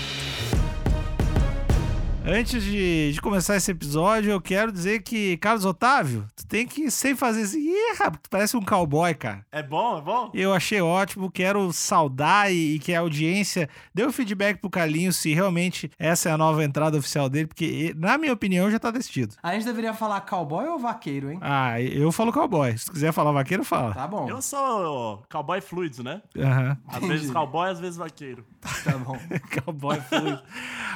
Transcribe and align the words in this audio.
Antes 2.23 2.63
de, 2.63 3.13
de 3.13 3.21
começar 3.21 3.57
esse 3.57 3.71
episódio, 3.71 4.31
eu 4.31 4.41
quero 4.43 4.71
dizer 4.71 5.03
que, 5.03 5.39
Carlos 5.39 5.65
Otávio, 5.65 6.27
tu 6.37 6.47
tem 6.47 6.67
que 6.67 6.91
sem 6.91 7.17
fazer 7.17 7.43
assim, 7.43 7.59
ih, 7.59 7.95
rapaz, 7.99 8.21
tu 8.23 8.29
parece 8.31 8.57
um 8.59 8.61
cowboy, 8.61 9.15
cara. 9.15 9.45
É 9.51 9.63
bom, 9.63 9.99
é 9.99 10.03
bom? 10.03 10.31
Eu 10.35 10.53
achei 10.53 10.83
ótimo, 10.83 11.31
quero 11.31 11.73
saudar 11.73 12.53
e, 12.53 12.75
e 12.75 12.79
que 12.79 12.95
a 12.95 13.01
audiência 13.01 13.71
dê 13.95 14.05
o 14.05 14.13
feedback 14.13 14.59
pro 14.61 14.69
Carlinhos 14.69 15.17
se 15.17 15.33
realmente 15.33 15.91
essa 15.99 16.29
é 16.29 16.33
a 16.33 16.37
nova 16.39 16.63
entrada 16.63 16.99
oficial 16.99 17.29
dele, 17.29 17.47
porque, 17.47 17.95
na 17.97 18.19
minha 18.19 18.35
opinião, 18.35 18.71
já 18.71 18.79
tá 18.79 18.91
decidido. 18.91 19.35
A 19.43 19.55
gente 19.55 19.65
deveria 19.65 19.95
falar 19.95 20.21
cowboy 20.21 20.67
ou 20.69 20.79
vaqueiro, 20.79 21.31
hein? 21.33 21.39
Ah, 21.41 21.81
eu 21.81 22.13
falo 22.13 22.33
cowboy. 22.33 22.77
Se 22.77 22.85
tu 22.85 22.93
quiser 22.93 23.13
falar 23.13 23.33
vaqueiro, 23.33 23.65
fala. 23.65 23.95
Tá 23.95 24.07
bom, 24.07 24.29
Eu 24.29 24.43
sou 24.43 25.23
cowboy 25.31 25.61
fluido, 25.63 26.05
né? 26.05 26.21
Aham. 26.39 26.77
Às 26.87 27.01
vezes 27.09 27.31
cowboy, 27.31 27.71
às 27.71 27.81
vezes 27.81 27.97
vaqueiro. 27.97 28.45
tá 28.85 28.93
bom. 28.99 29.19
Cowboy 29.65 29.99
fluido. 30.03 30.43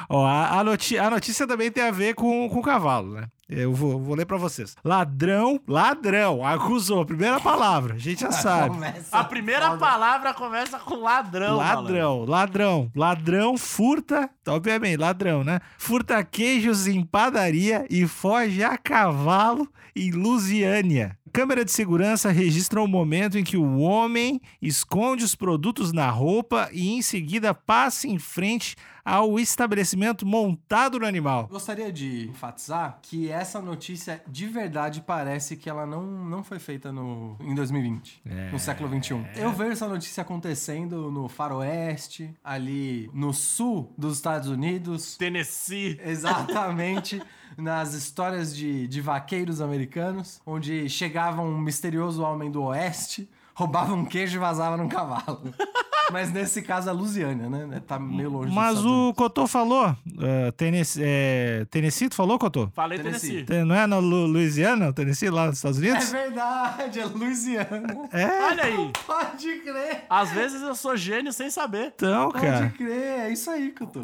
Ó, 0.07 0.23
a, 0.25 0.59
a 0.59 0.63
noti- 0.63 0.97
a 0.99 1.09
notícia 1.15 1.47
também 1.47 1.71
tem 1.71 1.83
a 1.83 1.91
ver 1.91 2.13
com, 2.13 2.47
com 2.49 2.61
cavalo, 2.61 3.13
né? 3.15 3.27
Eu 3.47 3.73
vou, 3.73 3.99
vou 4.01 4.15
ler 4.15 4.25
pra 4.25 4.37
vocês. 4.37 4.75
Ladrão, 4.83 5.59
ladrão, 5.67 6.43
acusou. 6.43 7.05
Primeira 7.05 7.39
palavra, 7.39 7.93
a 7.93 7.97
gente 7.97 8.21
já 8.21 8.31
sabe. 8.33 8.69
Começa 8.73 9.15
A 9.17 9.23
primeira 9.23 9.67
foda. 9.67 9.77
palavra 9.77 10.33
começa 10.33 10.79
com 10.79 10.95
ladrão, 10.95 11.57
malandro. 11.57 11.83
Ladrão, 11.93 12.25
ladrão, 12.25 12.91
ladrão 12.95 13.57
furta, 13.57 14.29
obviamente, 14.47 14.97
ladrão, 14.97 15.43
né? 15.43 15.59
Furta 15.77 16.23
queijos 16.23 16.87
em 16.87 17.03
padaria 17.03 17.85
e 17.89 18.07
foge 18.07 18.63
a 18.63 18.77
cavalo 18.77 19.67
em 19.95 20.09
Lusiânia. 20.11 21.17
Câmera 21.31 21.65
de 21.65 21.71
segurança 21.71 22.31
registra 22.31 22.81
o 22.81 22.87
momento 22.87 23.37
em 23.37 23.43
que 23.43 23.57
o 23.57 23.77
homem 23.79 24.39
esconde 24.61 25.23
os 25.23 25.35
produtos 25.35 25.91
na 25.91 26.09
roupa 26.09 26.69
e 26.71 26.93
em 26.93 27.01
seguida 27.01 27.53
passa 27.53 28.07
em 28.07 28.17
frente 28.17 28.75
ao 29.05 29.39
estabelecimento 29.39 30.25
montado 30.25 30.99
no 30.99 31.05
animal. 31.05 31.47
Gostaria 31.47 31.93
de 31.93 32.27
enfatizar 32.27 32.97
que 33.03 33.29
essa 33.29 33.61
notícia 33.61 34.23
de 34.27 34.47
verdade 34.47 35.01
parece 35.01 35.55
que 35.55 35.69
ela 35.69 35.85
não, 35.85 36.01
não 36.01 36.43
foi 36.43 36.57
feita 36.57 36.91
no, 36.91 37.37
em 37.39 37.53
2020, 37.53 38.23
no 38.51 38.57
século 38.57 38.89
21. 38.89 39.23
Eu 39.35 39.53
vejo 39.53 39.73
essa 39.73 39.87
notícia 39.87 40.21
acontecendo 40.21 41.11
no 41.11 41.29
faroeste, 41.29 42.33
ali 42.43 43.09
no 43.13 43.31
sul 43.31 43.93
dos 43.95 44.15
Estados 44.15 44.49
Unidos, 44.49 45.15
Tennessee. 45.17 45.99
exatamente 46.03 47.21
nas 47.55 47.93
histórias 47.93 48.55
de, 48.55 48.87
de 48.87 49.01
vaqueiros 49.01 49.61
americanos, 49.61 50.41
onde 50.45 50.89
chegava 50.89 51.41
um 51.41 51.57
misterioso 51.57 52.23
homem 52.23 52.49
do 52.49 52.63
oeste, 52.63 53.29
roubava 53.53 53.93
um 53.93 54.03
queijo 54.03 54.37
e 54.37 54.39
vazava 54.39 54.75
num 54.75 54.89
cavalo. 54.89 55.53
Mas 56.11 56.31
nesse 56.31 56.61
caso 56.61 56.89
a 56.89 56.93
Lusiânia, 56.93 57.49
né? 57.49 57.81
Tá 57.87 57.97
meio 57.99 58.29
longe 58.29 58.53
Mas 58.53 58.83
o. 58.85 59.13
Cotô 59.15 59.47
falou, 59.47 59.89
uh, 59.89 60.51
Tennessee, 60.55 61.01
é, 61.03 61.65
Tennessee, 61.69 62.09
tu 62.09 62.15
falou, 62.15 62.37
Cotô? 62.37 62.69
Falei 62.73 62.97
Tennessee. 62.99 63.29
Tennessee. 63.29 63.45
Tem- 63.45 63.65
Não 63.65 63.75
é 63.75 63.87
na 63.87 63.97
Lu- 63.97 64.25
Louisiana, 64.27 64.93
Tennessee, 64.93 65.29
lá 65.29 65.47
nos 65.47 65.57
Estados 65.57 65.81
É 65.81 65.81
Unidos? 65.89 66.11
verdade, 66.11 66.99
é 66.99 67.05
Louisiana. 67.05 68.09
É, 68.11 68.43
Olha 68.43 68.63
aí. 68.65 68.91
Pode 69.05 69.55
crer. 69.61 70.03
Às 70.09 70.31
vezes 70.31 70.61
eu 70.61 70.75
sou 70.75 70.95
gênio 70.95 71.33
sem 71.33 71.49
saber. 71.49 71.93
então, 71.95 72.31
Pode 72.31 72.45
cara. 72.45 72.69
crer, 72.69 73.19
é 73.21 73.29
isso 73.31 73.49
aí. 73.49 73.71
Cotô, 73.71 73.99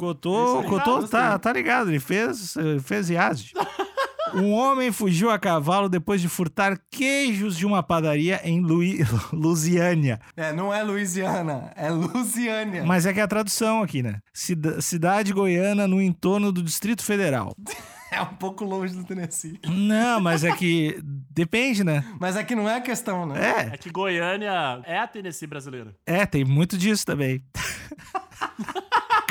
Isso 0.46 0.58
aí. 0.60 0.68
Cotô 0.70 1.08
tá, 1.08 1.38
tá 1.38 1.54
ligado, 1.54 1.90
ele 1.90 2.00
fez, 2.00 2.56
ele 2.56 2.80
fez 2.80 3.10
IASD. 3.10 3.54
Um 4.36 4.52
homem 4.54 4.92
fugiu 4.92 5.30
a 5.30 5.38
cavalo 5.40 5.90
depois 5.90 6.22
de 6.22 6.28
furtar 6.30 6.80
queijos 6.90 7.58
de 7.58 7.66
uma 7.66 7.82
padaria 7.84 8.40
em 8.44 8.62
Lui- 8.62 9.00
Lusiânia. 9.32 10.20
É, 10.38 10.52
não 10.54 10.74
é 10.74 10.82
Louisiana, 10.84 11.72
é 11.76 11.90
Lusiânia. 11.90 12.84
Mas 12.86 13.06
é 13.06 13.14
que 13.14 13.20
é 13.20 13.24
a 13.24 13.28
tradução 13.28 13.82
aqui, 13.84 14.02
né? 14.04 14.20
Cida- 14.34 14.82
cidade 14.82 15.34
goiana 15.34 15.88
no 15.88 16.02
entorno 16.02 16.52
do 16.52 16.62
Distrito 16.62 17.04
Federal. 17.04 17.56
É 18.14 18.22
um 18.22 18.36
pouco 18.36 18.66
longe 18.66 18.94
do 18.94 19.06
Tennessee. 19.06 19.58
Não, 19.66 20.20
mas 20.20 20.44
é 20.44 20.54
que 20.54 21.00
depende, 21.30 21.82
né? 21.82 22.04
Mas 22.20 22.36
aqui 22.36 22.54
não 22.54 22.68
é 22.68 22.76
a 22.76 22.82
questão, 22.82 23.26
né? 23.26 23.40
É, 23.42 23.60
É 23.74 23.78
que 23.78 23.90
Goiânia 23.90 24.82
é 24.84 24.98
a 25.00 25.08
Tennessee 25.08 25.48
brasileira. 25.48 25.96
É, 26.06 26.26
tem 26.26 26.44
muito 26.44 26.78
disso 26.78 27.06
também. 27.06 27.42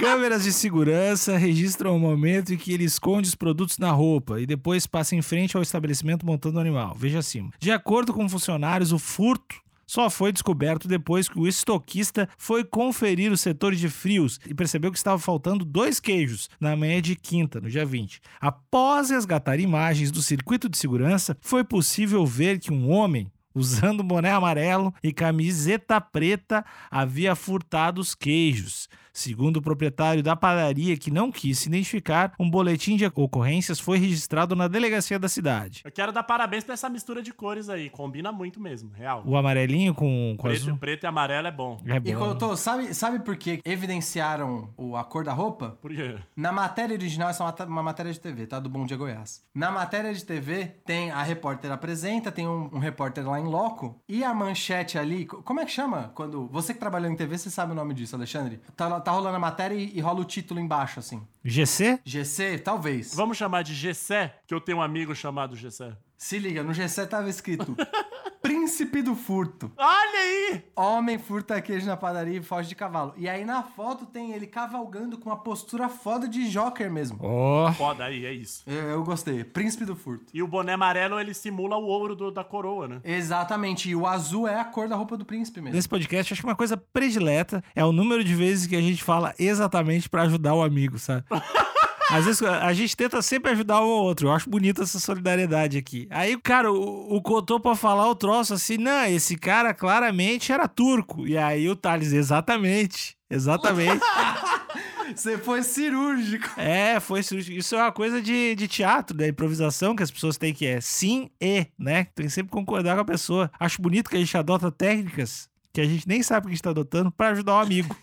Câmeras 0.01 0.45
de 0.45 0.53
segurança 0.53 1.37
registram 1.37 1.95
o 1.95 2.01
momento 2.01 2.55
em 2.55 2.57
que 2.57 2.73
ele 2.73 2.85
esconde 2.85 3.29
os 3.29 3.35
produtos 3.35 3.77
na 3.77 3.91
roupa 3.91 4.41
e 4.41 4.47
depois 4.47 4.87
passa 4.87 5.15
em 5.15 5.21
frente 5.21 5.59
ao 5.59 5.63
estabelecimento 5.63 6.25
montando 6.25 6.57
o 6.57 6.61
animal. 6.61 6.97
Veja 6.99 7.19
acima. 7.19 7.51
De 7.59 7.71
acordo 7.71 8.15
com 8.15 8.27
funcionários, 8.27 8.93
o 8.93 8.99
furto 8.99 9.57
só 9.87 10.09
foi 10.09 10.33
descoberto 10.33 10.89
depois 10.89 11.29
que 11.29 11.39
o 11.39 11.47
estoquista 11.47 12.27
foi 12.39 12.65
conferir 12.65 13.31
o 13.31 13.37
setor 13.37 13.75
de 13.75 13.91
frios 13.91 14.41
e 14.49 14.55
percebeu 14.55 14.91
que 14.91 14.97
estava 14.97 15.19
faltando 15.19 15.67
dois 15.67 16.01
queijos 16.01 16.49
na 16.59 16.75
manhã 16.75 17.03
de 17.03 17.15
quinta, 17.15 17.61
no 17.61 17.69
dia 17.69 17.85
20. 17.85 18.23
Após 18.41 19.11
resgatar 19.11 19.61
imagens 19.61 20.11
do 20.11 20.23
circuito 20.23 20.67
de 20.67 20.79
segurança, 20.79 21.37
foi 21.43 21.63
possível 21.63 22.25
ver 22.25 22.59
que 22.59 22.73
um 22.73 22.91
homem 22.91 23.31
usando 23.55 24.03
boné 24.03 24.33
amarelo 24.33 24.95
e 25.03 25.13
camiseta 25.13 26.01
preta, 26.01 26.65
havia 26.91 27.35
furtado 27.35 28.01
os 28.01 28.15
queijos. 28.15 28.89
Segundo 29.13 29.59
o 29.59 29.63
proprietário 29.63 30.23
da 30.23 30.37
padaria, 30.37 30.97
que 30.97 31.11
não 31.11 31.31
quis 31.33 31.59
se 31.59 31.69
identificar, 31.69 32.33
um 32.39 32.49
boletim 32.51 32.97
de 32.97 33.05
ocorrências 33.07 33.79
foi 33.81 33.99
registrado 33.99 34.55
na 34.57 34.69
delegacia 34.69 35.19
da 35.19 35.29
cidade. 35.29 35.83
Eu 35.85 35.91
quero 35.93 36.13
dar 36.13 36.23
parabéns 36.23 36.65
pra 36.65 36.75
essa 36.75 36.89
mistura 36.89 37.23
de 37.23 37.33
cores 37.33 37.69
aí. 37.69 37.91
Combina 37.91 38.31
muito 38.33 38.61
mesmo, 38.61 38.91
real. 38.93 39.23
O 39.27 39.37
amarelinho 39.37 39.95
com, 39.95 40.35
com 40.39 40.49
Preto, 40.49 40.63
azul. 40.63 40.77
preto 40.79 41.05
e 41.05 41.07
amarelo 41.07 41.47
é 41.49 41.53
bom. 41.53 41.81
É 41.87 41.97
E 41.97 42.01
bom. 42.01 42.19
Couto, 42.19 42.57
sabe, 42.57 42.95
sabe 42.95 43.19
por 43.21 43.37
que 43.37 43.61
evidenciaram 43.65 44.71
o- 44.77 44.97
a 44.97 45.05
cor 45.05 45.25
da 45.25 45.33
roupa? 45.33 45.79
Por 45.83 45.91
quê? 45.95 46.17
Na 46.37 46.53
matéria 46.53 46.95
original, 46.95 47.29
essa 47.31 47.45
é 47.45 47.65
uma, 47.65 47.83
matéria 47.83 48.13
de 48.13 48.21
TV, 48.21 48.47
tá? 48.47 48.59
Do 48.61 48.69
Bom 48.69 48.87
Dia 48.87 48.97
Goiás. 48.97 49.43
Na 49.55 49.71
matéria 49.71 50.13
de 50.15 50.25
TV, 50.25 50.67
tem 50.85 51.11
a 51.11 51.23
repórter 51.23 51.71
apresenta, 51.73 52.31
tem 52.31 52.47
um, 52.47 52.71
um 52.73 52.79
repórter 52.79 53.29
lá 53.29 53.41
em 53.41 53.45
loco, 53.45 54.01
e 54.09 54.23
a 54.25 54.33
manchete 54.33 54.97
ali, 54.99 55.27
co- 55.27 55.43
como 55.43 55.61
é 55.61 55.65
que 55.65 55.73
chama? 55.73 56.11
Quando. 56.15 56.47
Você 56.53 56.73
que 56.73 56.81
trabalhou 56.81 57.11
em 57.11 57.17
TV, 57.17 57.37
você 57.37 57.51
sabe 57.51 57.73
o 57.73 57.75
nome 57.75 57.95
disso, 57.95 58.15
Alexandre? 58.17 58.61
Tá, 58.77 59.00
tá 59.01 59.13
rolando 59.13 59.37
a 59.37 59.41
matéria 59.41 59.75
e, 59.75 59.97
e 59.97 60.01
rola 60.01 60.21
o 60.21 60.25
título 60.25 60.61
embaixo, 60.61 60.99
assim. 61.01 61.27
GC? 61.45 62.01
GC? 62.05 62.59
Talvez. 62.59 63.15
Vamos 63.15 63.37
chamar 63.37 63.63
de 63.63 63.75
Gessé, 63.75 64.35
que 64.47 64.55
eu 64.55 64.61
tenho 64.61 64.79
um 64.79 64.83
amigo 64.83 65.15
chamado 65.15 65.57
Gessé. 65.57 65.93
Se 66.17 66.39
liga, 66.39 66.63
no 66.63 66.75
GC 66.75 67.07
tava 67.07 67.31
escrito 67.31 67.75
Príncipe 68.55 69.01
do 69.01 69.15
Furto. 69.15 69.71
Olha 69.79 70.19
aí! 70.19 70.65
Homem 70.75 71.19
furta 71.21 71.61
queijo 71.63 71.87
na 71.87 71.97
padaria 71.97 72.37
e 72.37 72.43
foge 72.43 72.69
de 72.69 72.75
cavalo. 72.75 73.15
E 73.17 73.29
aí 73.29 73.45
na 73.45 73.63
foto 73.63 74.05
tem 74.05 74.33
ele 74.33 74.45
cavalgando 74.45 75.17
com 75.17 75.31
uma 75.31 75.37
postura 75.37 75.89
foda 75.89 76.27
de 76.27 76.51
Joker 76.51 76.91
mesmo. 76.91 77.17
Ó. 77.23 77.71
Foda 77.75 78.07
aí, 78.07 78.27
é 78.27 78.33
isso. 78.33 78.65
Eu, 78.67 78.75
eu 78.91 79.05
gostei. 79.05 79.45
Príncipe 79.45 79.85
do 79.85 79.95
furto. 79.95 80.25
E 80.35 80.43
o 80.43 80.49
boné 80.49 80.73
amarelo, 80.73 81.21
ele 81.21 81.33
simula 81.33 81.77
o 81.77 81.85
ouro 81.85 82.17
do- 82.17 82.33
da 82.33 82.43
coroa, 82.43 82.89
né? 82.89 83.01
Exatamente. 83.05 83.89
E 83.89 83.95
o 83.95 84.05
azul 84.05 84.49
é 84.49 84.59
a 84.59 84.65
cor 84.65 84.89
da 84.89 84.97
roupa 84.97 85.17
do 85.17 85.25
príncipe 85.25 85.61
mesmo. 85.61 85.77
Nesse 85.77 85.89
podcast, 85.89 86.33
acho 86.33 86.43
que 86.43 86.49
uma 86.49 86.57
coisa 86.57 86.77
predileta 86.77 87.63
é 87.73 87.85
o 87.85 87.93
número 87.93 88.25
de 88.25 88.35
vezes 88.35 88.67
que 88.67 88.75
a 88.75 88.81
gente 88.83 89.05
fala 89.05 89.33
exatamente 89.39 90.09
pra 90.09 90.23
ajudar 90.23 90.55
o 90.55 90.63
amigo, 90.63 90.99
sabe? 90.99 91.25
Às 92.11 92.25
vezes 92.25 92.43
a 92.43 92.73
gente 92.73 92.97
tenta 92.97 93.23
sempre 93.23 93.53
ajudar 93.53 93.81
um 93.81 93.85
ao 93.85 94.05
outro. 94.05 94.29
Eu 94.29 94.33
acho 94.33 94.51
bonita 94.51 94.83
essa 94.83 94.99
solidariedade 94.99 95.79
aqui. 95.79 96.09
Aí, 96.11 96.37
cara, 96.41 96.73
o, 96.73 97.17
o 97.17 97.23
Cotô 97.23 97.61
pra 97.61 97.75
falar 97.75 98.09
o 98.09 98.15
troço 98.15 98.55
assim, 98.55 98.77
não, 98.77 99.05
esse 99.07 99.37
cara 99.37 99.73
claramente 99.73 100.53
era 100.53 100.67
turco. 100.67 101.27
E 101.27 101.37
aí 101.37 101.69
o 101.69 101.77
Thales, 101.77 102.13
exatamente. 102.13 103.17
Exatamente. 103.31 104.01
Você 105.15 105.39
foi 105.39 105.63
cirúrgico. 105.63 106.49
É, 106.57 107.01
foi 107.01 107.23
cirúrgico. 107.23 107.57
Isso 107.57 107.75
é 107.75 107.79
uma 107.79 107.93
coisa 107.93 108.21
de, 108.23 108.55
de 108.55 108.69
teatro, 108.69 109.17
da 109.17 109.27
improvisação 109.27 109.95
que 109.95 110.03
as 110.03 110.11
pessoas 110.11 110.37
têm 110.37 110.55
que 110.55 110.67
é 110.67 110.81
sim 110.81 111.31
e, 111.41 111.67
né? 111.79 112.07
Tem 112.15 112.27
que 112.27 112.33
sempre 112.33 112.53
concordar 112.53 112.95
com 112.95 113.03
a 113.03 113.05
pessoa. 113.05 113.51
Acho 113.59 113.83
bonito 113.83 114.09
que 114.09 114.17
a 114.17 114.21
gente 114.21 114.37
adota 114.37 114.71
técnicas 114.71 115.51
que 115.73 115.81
a 115.81 115.85
gente 115.85 116.07
nem 116.09 116.23
sabe 116.23 116.47
que 116.47 116.49
a 116.49 116.55
gente 116.55 116.63
tá 116.63 116.71
adotando 116.71 117.11
para 117.11 117.31
ajudar 117.31 117.55
o 117.55 117.59
amigo. 117.59 117.97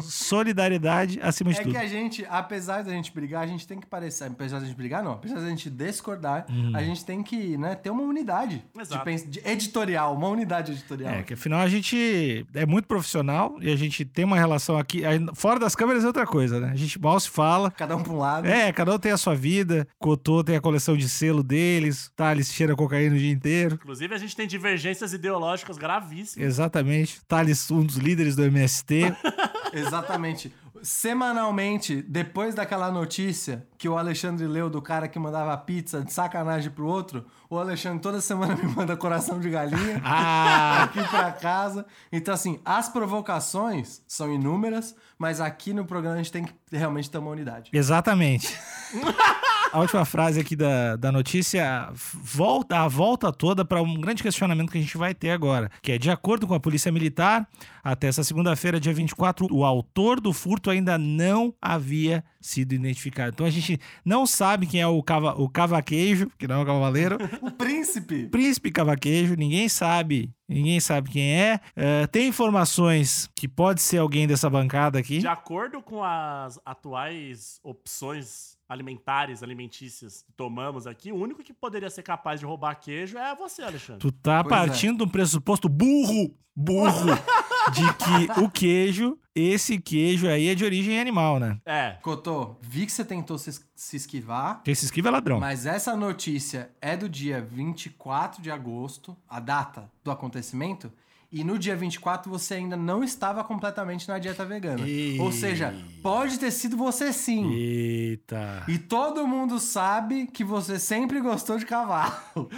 Solidariedade 0.00 1.18
acima 1.22 1.52
de 1.52 1.60
É 1.60 1.62
tudo. 1.62 1.72
que 1.72 1.78
a 1.78 1.86
gente, 1.86 2.26
apesar 2.28 2.82
da 2.82 2.90
gente 2.92 3.12
brigar, 3.12 3.42
a 3.42 3.46
gente 3.46 3.66
tem 3.66 3.78
que 3.80 3.86
parecer. 3.86 4.24
Apesar 4.24 4.58
da 4.60 4.66
gente 4.66 4.76
brigar, 4.76 5.02
não. 5.02 5.12
Apesar 5.12 5.40
da 5.40 5.48
gente 5.48 5.68
discordar, 5.70 6.46
Uhum. 6.48 6.72
a 6.74 6.82
gente 6.82 7.04
tem 7.04 7.22
que 7.22 7.56
né, 7.56 7.74
ter 7.74 7.90
uma 7.90 8.02
unidade 8.02 8.62
de, 8.74 9.26
de 9.28 9.40
editorial, 9.48 10.14
uma 10.14 10.28
unidade 10.28 10.72
editorial. 10.72 11.14
É, 11.14 11.22
que 11.22 11.34
afinal 11.34 11.60
a 11.60 11.68
gente 11.68 12.46
é 12.54 12.66
muito 12.66 12.86
profissional 12.86 13.56
e 13.60 13.70
a 13.70 13.76
gente 13.76 14.04
tem 14.04 14.24
uma 14.24 14.36
relação 14.36 14.78
aqui. 14.78 15.02
Fora 15.34 15.58
das 15.58 15.74
câmeras 15.74 16.04
é 16.04 16.06
outra 16.06 16.26
coisa, 16.26 16.60
né? 16.60 16.70
A 16.72 16.76
gente 16.76 17.00
mal 17.00 17.18
se 17.20 17.28
fala. 17.30 17.70
Cada 17.70 17.96
um 17.96 18.02
pra 18.02 18.12
um 18.12 18.18
lado. 18.18 18.46
É, 18.46 18.72
cada 18.72 18.94
um 18.94 18.98
tem 18.98 19.12
a 19.12 19.16
sua 19.16 19.34
vida. 19.34 19.86
Cotô 19.98 20.42
tem 20.44 20.56
a 20.56 20.60
coleção 20.60 20.96
de 20.96 21.08
selo 21.08 21.42
deles. 21.42 22.10
Thales 22.16 22.52
cheira 22.52 22.74
cocaína 22.76 23.14
o 23.16 23.18
dia 23.18 23.32
inteiro. 23.32 23.74
Inclusive, 23.74 24.14
a 24.14 24.18
gente 24.18 24.34
tem 24.36 24.46
divergências 24.46 25.12
ideológicas 25.12 25.76
gravíssimas. 25.78 26.46
Exatamente. 26.48 27.20
Thales, 27.26 27.70
um 27.70 27.84
dos 27.84 27.96
líderes 27.96 28.36
do 28.36 28.44
MST. 28.44 29.14
Exatamente. 29.72 30.54
Semanalmente, 30.82 32.00
depois 32.02 32.54
daquela 32.54 32.90
notícia 32.90 33.66
que 33.76 33.88
o 33.88 33.98
Alexandre 33.98 34.46
leu 34.46 34.70
do 34.70 34.80
cara 34.80 35.08
que 35.08 35.18
mandava 35.18 35.56
pizza 35.58 36.02
de 36.02 36.12
sacanagem 36.12 36.70
pro 36.70 36.86
outro, 36.86 37.26
o 37.48 37.58
Alexandre 37.58 38.00
toda 38.00 38.20
semana 38.20 38.54
me 38.60 38.64
manda 38.64 38.96
coração 38.96 39.38
de 39.38 39.50
galinha 39.50 40.00
ah! 40.04 40.84
aqui 40.84 41.02
pra 41.08 41.32
casa. 41.32 41.84
Então, 42.10 42.32
assim, 42.32 42.60
as 42.64 42.88
provocações 42.88 44.02
são 44.06 44.32
inúmeras, 44.32 44.94
mas 45.18 45.40
aqui 45.40 45.72
no 45.72 45.84
programa 45.84 46.14
a 46.14 46.18
gente 46.18 46.32
tem 46.32 46.44
que 46.44 46.54
realmente 46.72 47.10
ter 47.10 47.18
uma 47.18 47.30
unidade. 47.30 47.70
Exatamente. 47.72 48.56
A 49.72 49.78
última 49.78 50.04
frase 50.04 50.40
aqui 50.40 50.56
da, 50.56 50.96
da 50.96 51.12
notícia 51.12 51.92
volta 51.94 52.80
a 52.80 52.88
volta 52.88 53.32
toda 53.32 53.64
para 53.64 53.80
um 53.80 54.00
grande 54.00 54.20
questionamento 54.20 54.72
que 54.72 54.78
a 54.78 54.80
gente 54.80 54.98
vai 54.98 55.14
ter 55.14 55.30
agora, 55.30 55.70
que 55.80 55.92
é 55.92 55.98
de 55.98 56.10
acordo 56.10 56.44
com 56.44 56.54
a 56.54 56.60
Polícia 56.60 56.90
Militar, 56.90 57.48
até 57.82 58.08
essa 58.08 58.24
segunda-feira, 58.24 58.80
dia 58.80 58.92
24, 58.92 59.46
o 59.48 59.64
autor 59.64 60.20
do 60.20 60.32
furto 60.32 60.70
ainda 60.70 60.98
não 60.98 61.54
havia 61.62 62.24
sido 62.40 62.72
identificado. 62.72 63.30
Então 63.32 63.46
a 63.46 63.50
gente 63.50 63.78
não 64.04 64.26
sabe 64.26 64.66
quem 64.66 64.80
é 64.80 64.86
o, 64.88 65.00
cava, 65.04 65.40
o 65.40 65.48
cavaquejo, 65.48 66.28
que 66.36 66.48
não 66.48 66.56
é 66.56 66.62
o 66.62 66.66
cavaleiro, 66.66 67.16
O 67.40 67.52
príncipe! 67.52 68.28
Príncipe 68.28 68.72
Cavaquejo, 68.72 69.34
ninguém 69.36 69.68
sabe, 69.68 70.32
ninguém 70.48 70.80
sabe 70.80 71.10
quem 71.10 71.32
é. 71.32 71.60
Eh, 71.76 72.06
tem 72.08 72.28
informações 72.28 73.30
que 73.36 73.46
pode 73.46 73.80
ser 73.80 73.98
alguém 73.98 74.26
dessa 74.26 74.50
bancada 74.50 74.98
aqui. 74.98 75.18
De 75.18 75.28
acordo 75.28 75.80
com 75.80 76.02
as 76.02 76.58
atuais 76.64 77.60
opções 77.62 78.59
alimentares, 78.70 79.42
alimentícias 79.42 80.22
que 80.22 80.32
tomamos 80.32 80.86
aqui, 80.86 81.10
o 81.10 81.16
único 81.16 81.42
que 81.42 81.52
poderia 81.52 81.90
ser 81.90 82.02
capaz 82.04 82.38
de 82.38 82.46
roubar 82.46 82.76
queijo 82.76 83.18
é 83.18 83.34
você, 83.34 83.62
Alexandre. 83.62 84.00
Tu 84.00 84.12
tá 84.12 84.44
Pois 84.44 84.54
é. 84.54 84.66
partindo 84.66 84.98
de 84.98 85.02
um 85.04 85.08
pressuposto 85.08 85.68
burro, 85.68 86.32
burro, 86.54 87.06
de 87.74 87.82
que 87.94 88.40
o 88.40 88.48
queijo, 88.48 89.18
esse 89.34 89.78
queijo 89.80 90.28
aí 90.28 90.48
é 90.48 90.54
de 90.54 90.64
origem 90.64 91.00
animal, 91.00 91.40
né? 91.40 91.58
É. 91.66 91.98
Cotô, 92.00 92.56
vi 92.60 92.86
que 92.86 92.92
você 92.92 93.04
tentou 93.04 93.36
se, 93.38 93.60
se 93.74 93.96
esquivar, 93.96 94.62
Quem 94.62 94.74
se 94.74 94.84
esquiva 94.84 95.08
é 95.08 95.12
ladrão. 95.12 95.40
mas 95.40 95.66
essa 95.66 95.96
notícia 95.96 96.70
é 96.80 96.96
do 96.96 97.08
dia 97.08 97.42
24 97.42 98.40
de 98.40 98.50
agosto, 98.52 99.16
a 99.28 99.40
data 99.40 99.90
do 100.04 100.10
acontecimento, 100.12 100.92
e 101.32 101.44
no 101.44 101.58
dia 101.58 101.76
24 101.76 102.30
você 102.30 102.54
ainda 102.54 102.76
não 102.76 103.04
estava 103.04 103.44
completamente 103.44 104.08
na 104.08 104.18
dieta 104.18 104.44
vegana. 104.44 104.86
Ih. 104.86 105.20
Ou 105.20 105.30
seja, 105.30 105.74
pode 106.02 106.38
ter 106.38 106.50
sido 106.50 106.76
você 106.76 107.12
sim. 107.12 107.52
Eita. 107.52 108.64
E 108.66 108.78
todo 108.78 109.26
mundo 109.26 109.60
sabe 109.60 110.26
que 110.26 110.42
você 110.42 110.78
sempre 110.78 111.20
gostou 111.20 111.58
de 111.58 111.66
cavalo. 111.66 112.12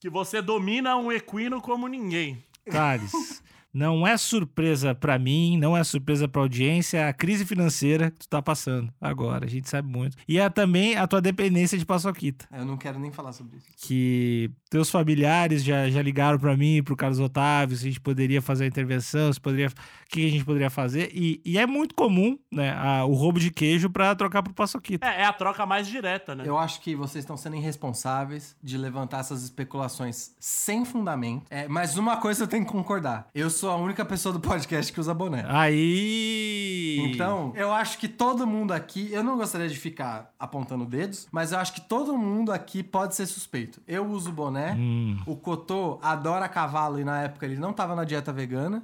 Que 0.00 0.10
você 0.10 0.42
domina 0.42 0.98
um 0.98 1.10
equino 1.10 1.62
como 1.62 1.88
ninguém. 1.88 2.44
Thales, 2.70 3.42
não 3.74 4.06
é 4.06 4.16
surpresa 4.16 4.94
pra 4.94 5.18
mim, 5.18 5.58
não 5.58 5.76
é 5.76 5.82
surpresa 5.82 6.28
pra 6.28 6.40
audiência 6.40 6.98
é 6.98 7.08
a 7.08 7.12
crise 7.12 7.44
financeira 7.44 8.10
que 8.12 8.20
tu 8.20 8.28
tá 8.28 8.40
passando 8.40 8.92
agora. 9.00 9.44
A 9.44 9.48
gente 9.48 9.68
sabe 9.68 9.88
muito. 9.90 10.16
E 10.28 10.38
é 10.38 10.48
também 10.48 10.96
a 10.96 11.06
tua 11.06 11.20
dependência 11.20 11.76
de 11.76 11.84
paçoquita. 11.84 12.46
Eu 12.52 12.64
não 12.64 12.76
quero 12.76 12.98
nem 12.98 13.10
falar 13.10 13.32
sobre 13.32 13.56
isso. 13.58 13.66
que 13.76 14.50
teus 14.70 14.90
familiares 14.90 15.62
já, 15.64 15.88
já 15.90 16.00
ligaram 16.02 16.38
pra 16.38 16.56
mim, 16.56 16.82
pro 16.82 16.96
Carlos 16.96 17.18
Otávio, 17.20 17.76
se 17.76 17.84
a 17.84 17.88
gente 17.88 18.00
poderia 18.00 18.40
fazer 18.40 18.64
a 18.64 18.66
intervenção, 18.68 19.32
se 19.32 19.40
poderia, 19.40 19.68
o 19.68 19.72
que 20.08 20.26
a 20.26 20.30
gente 20.30 20.44
poderia 20.44 20.70
fazer. 20.70 21.10
E, 21.12 21.40
e 21.44 21.58
é 21.58 21.66
muito 21.66 21.94
comum, 21.94 22.38
né, 22.52 22.72
a- 22.76 23.04
o 23.04 23.14
roubo 23.14 23.38
de 23.40 23.50
queijo 23.50 23.90
pra 23.90 24.14
trocar 24.14 24.42
pro 24.42 24.52
paçoquita. 24.54 25.06
É, 25.06 25.22
é 25.22 25.24
a 25.24 25.32
troca 25.32 25.66
mais 25.66 25.86
direta, 25.88 26.34
né? 26.34 26.44
Eu 26.46 26.56
acho 26.58 26.80
que 26.80 26.94
vocês 26.94 27.22
estão 27.24 27.36
sendo 27.36 27.56
irresponsáveis 27.56 28.56
de 28.62 28.76
levantar 28.78 29.20
essas 29.20 29.42
especulações 29.42 30.34
sem 30.38 30.84
fundamento. 30.84 31.44
É, 31.50 31.66
mas 31.68 31.96
uma 31.96 32.16
coisa 32.16 32.44
eu 32.44 32.48
tenho 32.48 32.64
que 32.64 32.70
concordar. 32.72 33.28
Eu 33.34 33.48
sou 33.50 33.63
a 33.70 33.76
única 33.76 34.04
pessoa 34.04 34.32
do 34.32 34.40
podcast 34.40 34.92
que 34.92 35.00
usa 35.00 35.12
boné. 35.14 35.44
Aí. 35.48 36.98
Então, 37.12 37.52
eu 37.56 37.72
acho 37.72 37.98
que 37.98 38.08
todo 38.08 38.46
mundo 38.46 38.72
aqui, 38.72 39.08
eu 39.12 39.22
não 39.22 39.36
gostaria 39.36 39.68
de 39.68 39.76
ficar 39.76 40.30
apontando 40.38 40.84
dedos, 40.84 41.26
mas 41.30 41.52
eu 41.52 41.58
acho 41.58 41.72
que 41.74 41.80
todo 41.80 42.16
mundo 42.16 42.52
aqui 42.52 42.82
pode 42.82 43.14
ser 43.14 43.26
suspeito. 43.26 43.80
Eu 43.86 44.06
uso 44.06 44.30
boné, 44.32 44.74
Hum. 44.78 45.18
o 45.26 45.36
Cotô 45.36 45.98
adora 46.02 46.48
cavalo 46.48 46.98
e 47.00 47.04
na 47.04 47.22
época 47.22 47.46
ele 47.46 47.56
não 47.56 47.72
tava 47.72 47.94
na 47.94 48.04
dieta 48.04 48.32
vegana. 48.32 48.82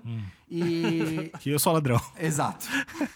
E. 0.50 1.30
Que 1.40 1.50
eu 1.50 1.58
sou 1.58 1.72
ladrão. 1.72 2.00
Exato. 2.18 2.66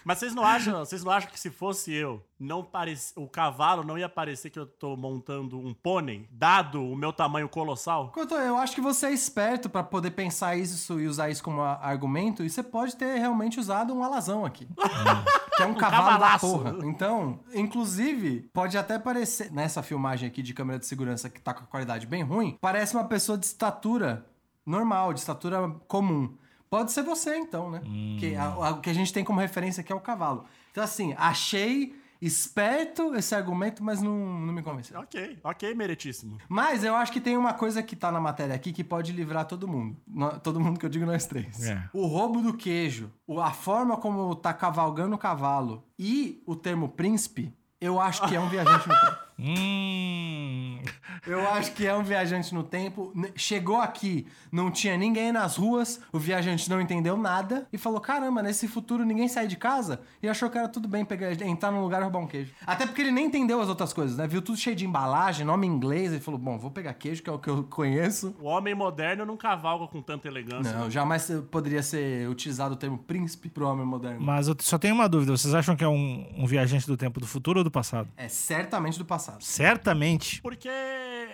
Mas 0.05 0.19
vocês 0.19 0.35
não 0.35 0.45
acham, 0.45 0.79
vocês 0.79 1.03
não 1.03 1.13
acham 1.13 1.31
que 1.31 1.39
se 1.39 1.51
fosse 1.51 1.93
eu, 1.93 2.23
não 2.39 2.63
parece, 2.63 3.13
o 3.17 3.29
cavalo 3.29 3.83
não 3.83 3.99
ia 3.99 4.09
parecer 4.09 4.51
que 4.51 4.59
eu 4.59 4.67
tô 4.67 4.97
montando 4.97 5.59
um 5.59 5.75
pônei, 5.75 6.29
dado 6.31 6.83
o 6.83 6.97
meu 6.97 7.13
tamanho 7.13 7.49
colossal? 7.49 8.13
Eu 8.17 8.57
acho 8.57 8.75
que 8.75 8.81
você 8.81 9.07
é 9.07 9.13
esperto 9.13 9.69
pra 9.69 9.83
poder 9.83 10.13
pensar 10.13 10.57
isso 10.57 11.01
e 11.01 11.07
usar 11.07 11.29
isso 11.29 11.43
como 11.43 11.61
argumento, 11.61 12.45
e 12.45 12.51
você 12.51 12.63
pode 12.63 12.97
ter 12.97 13.19
realmente 13.19 13.59
usado 13.59 13.93
um 13.93 14.03
alazão 14.03 14.45
aqui. 14.45 14.69
que 15.57 15.63
é 15.63 15.67
um, 15.67 15.75
cavalo 15.75 16.05
da 16.05 16.11
cavalaço. 16.13 16.47
porra. 16.47 16.77
Então, 16.85 17.41
inclusive, 17.55 18.49
pode 18.53 18.77
até 18.77 18.99
parecer, 18.99 19.53
nessa 19.53 19.83
filmagem 19.83 20.29
aqui 20.29 20.43
de 20.43 20.55
câmera 20.55 20.79
de 20.79 20.87
segurança 20.87 21.29
que 21.29 21.41
tá 21.41 21.55
com 21.55 21.65
a 21.65 21.67
qualidade 21.67 22.07
bem 22.07 22.23
ruim, 22.23 22.57
parece 22.61 22.95
uma 22.95 23.05
pessoa 23.05 23.39
de 23.39 23.47
estatura 23.47 24.27
normal, 24.67 25.13
de 25.13 25.21
estatura 25.21 25.69
comum. 25.87 26.37
Pode 26.77 26.91
ser 26.93 27.03
você, 27.03 27.37
então, 27.37 27.71
né? 27.71 27.81
Que 28.19 28.35
a- 28.35 28.47
a- 28.47 28.71
o 28.73 28.81
que 28.81 28.91
a 28.91 28.95
gente 28.95 29.13
tem 29.13 29.23
como 29.23 29.39
referência 29.39 29.81
aqui 29.81 29.93
é 29.93 29.95
o 29.95 30.01
cavalo. 30.01 30.45
Então, 30.73 30.83
assim, 30.83 31.15
achei 31.17 31.95
esperto 32.21 33.15
esse 33.15 33.33
argumento, 33.35 33.85
mas 33.85 34.01
não, 34.03 34.13
não 34.17 34.53
me 34.53 34.61
convenceu. 34.63 34.99
Ok, 34.99 35.39
ok, 35.45 35.75
meritíssimo. 35.75 36.39
Mas 36.49 36.83
eu 36.83 36.97
acho 36.97 37.13
que 37.13 37.21
tem 37.21 37.37
uma 37.37 37.53
coisa 37.53 37.83
que 37.83 37.95
tá 37.95 38.11
na 38.11 38.21
matéria 38.21 38.55
aqui 38.57 38.73
que 38.73 38.83
pode 38.83 39.13
livrar 39.13 39.45
todo 39.47 39.69
mundo. 39.69 39.97
No- 40.07 40.41
todo 40.41 40.59
mundo 40.59 40.81
que 40.81 40.85
eu 40.87 40.91
digo 40.91 41.07
nós 41.07 41.27
três. 41.27 41.65
É. 41.65 41.81
O 41.93 42.07
roubo 42.07 42.41
do 42.41 42.55
queijo, 42.55 43.13
o- 43.27 43.41
a 43.41 43.53
forma 43.53 43.97
como 43.97 44.35
tá 44.35 44.53
cavalgando 44.53 45.15
o 45.15 45.19
cavalo 45.19 45.85
e 45.99 46.43
o 46.45 46.57
termo 46.57 46.89
príncipe, 46.89 47.55
eu 47.81 48.01
acho 48.01 48.27
que 48.27 48.35
é 48.35 48.41
um 48.41 48.49
viajante 48.49 48.89
no 48.89 48.95
tempo. 49.01 49.24
Hum. 49.39 50.79
Eu 51.27 51.47
acho 51.49 51.73
que 51.73 51.87
é 51.87 51.95
um 51.95 52.03
viajante 52.03 52.55
no 52.55 52.63
tempo. 52.63 53.13
Chegou 53.35 53.81
aqui, 53.81 54.27
não 54.53 54.71
tinha 54.71 54.97
ninguém 54.97 55.33
nas 55.33 55.57
ruas, 55.57 56.01
o 56.13 56.19
viajante 56.19 56.69
não 56.69 56.81
entendeu 56.81 57.17
nada 57.17 57.67
e 57.73 57.79
falou: 57.79 58.01
caramba, 58.01 58.43
nesse 58.43 58.69
futuro 58.69 59.05
ninguém 59.05 59.27
sai 59.29 59.47
de 59.47 59.57
casa 59.57 60.01
e 60.23 60.29
achou 60.29 60.51
que 60.51 60.59
era 60.59 60.69
tudo 60.69 60.87
bem 60.87 61.05
pegar, 61.05 61.33
entrar 61.43 61.71
num 61.71 61.83
lugar 61.83 62.01
e 62.01 62.03
roubar 62.05 62.21
um 62.21 62.27
queijo. 62.27 62.53
Até 62.67 62.87
porque 62.87 63.03
ele 63.03 63.11
nem 63.11 63.27
entendeu 63.27 63.61
as 63.61 63.69
outras 63.69 63.93
coisas, 63.93 64.17
né? 64.17 64.27
Viu 64.27 64.43
tudo 64.43 64.59
cheio 64.59 64.77
de 64.77 64.85
embalagem, 64.85 65.47
nome 65.47 65.67
em 65.67 65.71
inglês, 65.71 66.13
e 66.13 66.21
falou: 66.21 66.39
bom, 66.39 66.59
vou 66.59 66.71
pegar 66.71 66.95
queijo, 66.95 67.23
que 67.23 67.31
é 67.31 67.33
o 67.33 67.39
que 67.39 67.49
eu 67.49 67.65
conheço. 67.65 68.35
O 68.41 68.47
homem 68.47 68.75
moderno 68.75 69.25
não 69.25 69.37
cavalga 69.37 69.87
com 69.87 70.03
tanta 70.03 70.29
elegância. 70.29 70.73
Não, 70.73 70.91
jamais 70.91 71.31
poderia 71.51 71.83
ser 71.83 72.29
utilizado 72.29 72.75
o 72.75 72.77
termo 72.77 72.99
príncipe 72.99 73.49
pro 73.49 73.67
homem 73.67 73.87
moderno. 73.87 74.21
Mas 74.21 74.47
eu 74.47 74.57
só 74.61 74.79
tenho 74.79 74.95
uma 74.95 75.09
dúvida. 75.09 75.33
Vocês 75.33 75.55
acham 75.55 75.75
que 75.75 75.83
é 75.83 75.89
um, 75.89 76.27
um 76.37 76.47
viajante 76.47 76.87
do 76.87 76.97
tempo 76.97 77.19
do 77.19 77.27
futuro 77.27 77.61
ou 77.61 77.65
do 77.65 77.71
passado? 77.71 78.09
É 78.17 78.29
certamente 78.29 78.99
do 78.99 79.05
passado. 79.05 79.24
Certamente. 79.41 80.41
Porque 80.43 80.69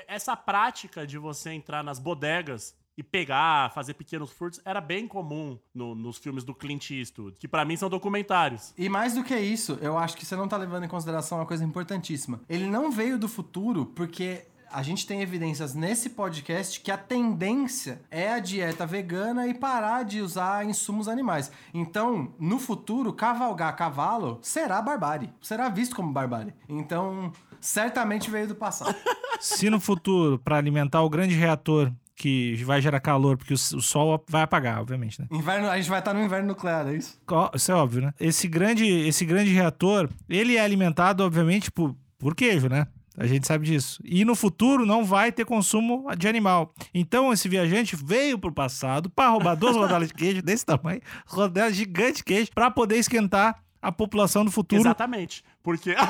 essa 0.07 0.37
prática 0.37 1.07
de 1.07 1.19
você 1.19 1.51
entrar 1.51 1.83
nas 1.83 1.99
bodegas 1.99 2.75
e 2.97 3.03
pegar, 3.03 3.73
fazer 3.73 3.95
pequenos 3.95 4.31
furtos, 4.31 4.61
era 4.65 4.81
bem 4.81 5.09
comum 5.09 5.59
no- 5.75 5.95
nos 5.95 6.19
filmes 6.19 6.45
do 6.45 6.55
Clint 6.55 6.91
Eastwood, 6.91 7.39
que 7.39 7.49
pra 7.49 7.65
mim 7.65 7.77
são 7.77 7.89
documentários. 7.89 8.75
E 8.77 8.89
mais 8.89 9.15
do 9.15 9.25
que 9.25 9.35
isso, 9.39 9.79
eu 9.81 9.97
acho 9.97 10.17
que 10.17 10.27
você 10.27 10.37
não 10.37 10.47
tá 10.49 10.57
levando 10.57 10.85
em 10.85 10.89
consideração 10.89 11.39
uma 11.39 11.47
coisa 11.47 11.65
importantíssima. 11.65 12.41
Ele 12.49 12.67
não 12.67 12.91
veio 12.91 13.19
do 13.19 13.29
futuro 13.29 13.87
porque 13.87 14.45
a 14.73 14.83
gente 14.83 15.07
tem 15.07 15.21
evidências 15.23 15.75
nesse 15.75 16.11
podcast 16.11 16.81
que 16.81 16.93
a 16.93 16.99
tendência 16.99 18.03
é 18.11 18.33
a 18.33 18.39
dieta 18.39 18.87
vegana 18.87 19.47
e 19.49 19.55
parar 19.55 20.05
de 20.05 20.21
usar 20.21 20.65
insumos 20.67 21.09
animais. 21.09 21.51
Então, 21.73 22.33
no 22.39 22.59
futuro, 22.59 23.13
cavalgar 23.13 23.75
cavalo 23.77 24.39
será 24.43 24.81
barbárie. 24.83 25.33
Será 25.41 25.69
visto 25.69 25.97
como 25.97 26.13
barbárie. 26.13 26.53
Então, 26.69 27.33
certamente 27.61 28.31
veio 28.31 28.49
do 28.49 28.55
passado. 28.55 28.95
Se 29.41 29.71
no 29.71 29.81
futuro, 29.81 30.39
pra 30.39 30.57
alimentar 30.57 31.03
o 31.03 31.09
grande 31.09 31.35
reator 31.35 31.93
que 32.15 32.63
vai 32.65 32.83
gerar 32.83 33.01
calor, 33.01 33.39
porque 33.39 33.55
o, 33.55 33.57
sol 33.57 34.23
vai 34.29 34.43
apagar, 34.43 34.79
obviamente, 34.81 35.19
né? 35.19 35.27
Inverno, 35.31 35.71
a 35.71 35.77
gente 35.79 35.89
vai 35.89 36.01
estar 36.01 36.13
no 36.13 36.23
inverno 36.23 36.49
nuclear, 36.49 36.87
é 36.87 36.95
isso? 36.95 37.19
Isso 37.55 37.73
é 37.73 37.75
óbvio, 37.75 38.03
né? 38.03 38.15
Esse 38.21 38.47
grande, 38.47 38.87
esse 38.87 39.25
grande 39.25 39.51
reator, 39.51 40.07
ele 40.29 40.57
é 40.57 40.61
alimentado, 40.61 41.25
obviamente, 41.25 41.71
por, 41.71 41.97
por 42.19 42.35
queijo, 42.35 42.69
né? 42.69 42.87
A 43.17 43.27
gente 43.27 43.47
sabe 43.47 43.67
disso. 43.67 44.01
E 44.05 44.25
no 44.25 44.35
futuro 44.35 44.87
não 44.87 45.05
vai 45.05 45.33
ter 45.33 45.45
consumo 45.45 46.07
de 46.17 46.29
animal. 46.29 46.73
Então 46.95 47.33
esse 47.33 47.49
viajante 47.49 47.97
veio 47.97 48.39
pro 48.39 48.53
passado 48.53 49.11
para 49.11 49.31
roubar 49.31 49.55
duas 49.55 49.77
rodelas 49.77 50.09
de 50.09 50.15
queijo 50.15 50.43
desse 50.43 50.65
tamanho, 50.65 51.01
rodelas 51.27 51.75
gigante 51.75 52.19
de 52.19 52.25
queijo, 52.25 52.51
para 52.55 52.71
poder 52.71 52.97
esquentar 52.97 53.63
a 53.83 53.91
população 53.91 54.45
do 54.45 54.51
futuro. 54.51 54.81
Exatamente. 54.81 55.43
Porque. 55.63 55.95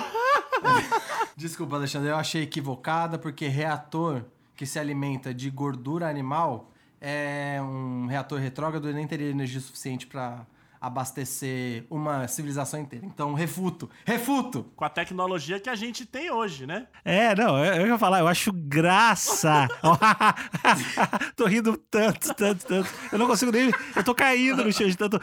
Desculpa, 1.37 1.77
Alexandre, 1.77 2.11
eu 2.11 2.17
achei 2.17 2.43
equivocada, 2.43 3.19
porque 3.19 3.47
reator 3.49 4.25
que 4.55 4.67
se 4.67 4.79
alimenta 4.79 5.33
de 5.33 5.49
gordura 5.51 6.09
animal 6.09 6.71
é 7.01 7.59
um 7.63 8.07
reator 8.07 8.39
retrógrado 8.39 8.91
e 8.91 8.93
nem 8.93 9.07
teria 9.07 9.31
energia 9.31 9.61
suficiente 9.61 10.07
pra 10.07 10.45
abastecer 10.81 11.85
uma 11.91 12.27
civilização 12.27 12.81
inteira. 12.81 13.05
Então, 13.05 13.35
refuto. 13.35 13.91
Refuto! 14.05 14.71
com 14.75 14.85
a 14.85 14.89
tecnologia 14.89 15.61
que 15.61 15.69
a 15.69 15.75
gente 15.75 16.07
tem 16.07 16.31
hoje, 16.31 16.67
né? 16.67 16.87
É, 17.05 17.35
não, 17.35 17.63
eu, 17.63 17.83
eu 17.83 17.87
ia 17.87 17.99
falar, 17.99 18.21
eu 18.21 18.29
acho 18.29 18.53
graça. 18.53 19.69
tô 21.37 21.47
rindo 21.47 21.77
tanto, 21.77 22.35
tanto, 22.35 22.67
tanto. 22.67 22.91
Eu 23.13 23.19
não 23.19 23.27
consigo 23.27 23.53
nem. 23.53 23.71
Eu 23.95 24.03
tô 24.03 24.15
caindo 24.15 24.65
no 24.65 24.73
chão 24.73 24.89
de 24.89 24.97
tanto. 24.97 25.21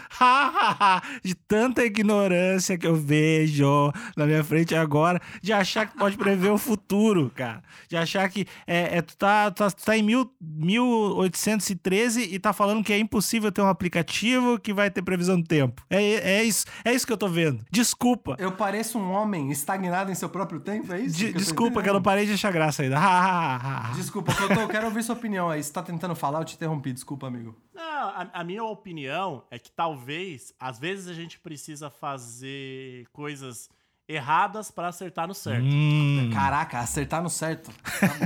de 1.23 1.35
tanta 1.35 1.83
ignorância 1.83 2.77
que 2.77 2.85
eu 2.85 2.95
vejo 2.95 3.91
na 4.15 4.25
minha 4.25 4.43
frente 4.43 4.75
agora, 4.75 5.21
de 5.41 5.53
achar 5.53 5.87
que 5.87 5.97
pode 5.97 6.17
prever 6.17 6.51
o 6.51 6.57
futuro, 6.57 7.31
cara. 7.35 7.63
De 7.87 7.97
achar 7.97 8.29
que 8.29 8.45
é, 8.65 8.97
é, 8.97 9.01
tu, 9.01 9.17
tá, 9.17 9.51
tu 9.51 9.57
tá, 9.57 9.71
tu 9.71 9.83
tá 9.83 9.97
em 9.97 10.03
mil, 10.03 10.31
1813 10.39 12.29
e 12.31 12.39
tá 12.39 12.53
falando 12.53 12.83
que 12.83 12.93
é 12.93 12.99
impossível 12.99 13.51
ter 13.51 13.61
um 13.61 13.67
aplicativo 13.67 14.59
que 14.59 14.73
vai 14.73 14.89
ter 14.91 15.01
previsão 15.01 15.39
do 15.39 15.46
tempo. 15.47 15.81
É, 15.89 16.03
é, 16.39 16.43
isso, 16.43 16.65
é 16.85 16.93
isso 16.93 17.07
que 17.07 17.13
eu 17.13 17.17
tô 17.17 17.27
vendo. 17.27 17.65
Desculpa. 17.71 18.35
Eu 18.37 18.51
pareço 18.51 18.99
um 18.99 19.11
homem 19.11 19.49
estagnado 19.51 20.11
em 20.11 20.15
seu 20.15 20.29
próprio 20.29 20.59
tempo, 20.59 20.93
é 20.93 20.99
isso? 20.99 21.17
De- 21.17 21.31
que 21.31 21.37
desculpa 21.39 21.81
que 21.81 21.89
eu 21.89 21.93
não 21.93 22.01
parei 22.01 22.25
de 22.25 22.33
achar 22.33 22.51
graça 22.51 22.83
ainda. 22.83 22.97
Desculpa, 23.95 24.33
que 24.33 24.43
eu, 24.43 24.47
tô- 24.49 24.61
eu 24.61 24.67
quero 24.67 24.85
ouvir 24.87 25.03
sua 25.03 25.15
opinião 25.15 25.49
aí. 25.49 25.63
Você 25.63 25.71
tá 25.73 25.81
tentando 25.81 26.15
falar, 26.15 26.39
eu 26.39 26.45
te 26.45 26.55
interrompi. 26.55 26.91
Desculpa, 26.93 27.27
amigo. 27.27 27.55
Não, 27.73 27.83
a, 28.09 28.27
a 28.33 28.43
minha 28.43 28.63
opinião 28.63 29.43
é 29.49 29.57
que 29.57 29.71
talvez, 29.71 30.53
às 30.59 30.77
vezes, 30.77 31.07
a 31.07 31.13
gente 31.13 31.39
precisa 31.39 31.89
fazer 31.89 33.05
coisas 33.13 33.69
erradas 34.07 34.71
pra 34.71 34.87
acertar 34.87 35.27
no 35.27 35.33
certo. 35.33 35.65
Hum. 35.65 36.29
Caraca, 36.33 36.79
acertar 36.79 37.21
no 37.21 37.29
certo. 37.29 37.71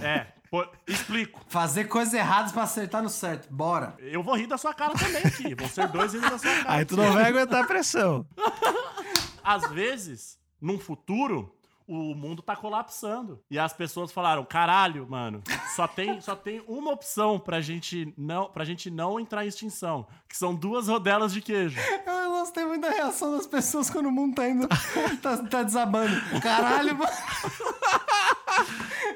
É, 0.04 0.28
pô, 0.51 0.67
explico. 0.86 1.41
Fazer 1.48 1.86
coisas 1.86 2.13
erradas 2.13 2.51
pra 2.51 2.63
acertar 2.63 3.01
no 3.01 3.10
certo. 3.10 3.48
Bora. 3.50 3.96
Eu 4.00 4.22
vou 4.22 4.36
rir 4.36 4.48
da 4.48 4.58
sua 4.58 4.74
cara 4.74 4.93
também 4.93 5.24
aqui. 5.24 5.55
Vão 5.55 5.70
ser 5.70 5.88
dois 5.88 6.13
rindo 6.13 6.29
da 6.29 6.38
sua 6.38 6.55
cara. 6.55 6.74
Aí 6.74 6.86
tu 6.86 6.98
não 6.98 7.13
vai 7.13 7.24
aguentar 7.24 7.63
a 7.63 7.67
pressão. 7.67 8.27
Às 9.41 9.72
vezes, 9.72 10.38
num 10.62 10.77
futuro, 10.77 11.55
o 11.88 12.13
mundo 12.13 12.41
tá 12.41 12.55
colapsando. 12.55 13.41
E 13.50 13.58
as 13.58 13.74
pessoas 13.74 14.12
falaram: 14.12 14.46
caralho, 14.46 15.08
mano, 15.10 15.41
só 15.75 15.88
tem, 15.88 16.22
só 16.22 16.36
tem 16.36 16.63
uma 16.67 16.91
opção 16.91 17.39
pra 17.39 17.60
gente, 17.60 18.13
não, 18.17 18.50
pra 18.50 18.65
gente 18.65 18.91
não 18.91 19.20
entrar 19.20 19.46
em 19.46 19.48
extinção. 19.48 20.05
Que 20.27 20.38
são 20.38 20.53
duas 20.53 20.88
rodelas 20.88 21.34
de 21.34 21.41
queijo. 21.41 21.79
Eu 22.05 22.31
gostei 22.31 22.65
muito 22.65 22.81
da 22.81 22.89
reação 22.89 23.36
das 23.36 23.48
pessoas 23.48 23.89
quando 23.89 24.08
o 24.08 24.12
mundo 24.12 24.36
tá 24.36 24.48
indo. 24.48 24.67
tá, 25.22 25.38
tá 25.38 25.63
desabando. 25.63 26.13
Caralho, 26.41 26.98
mano. 26.98 27.12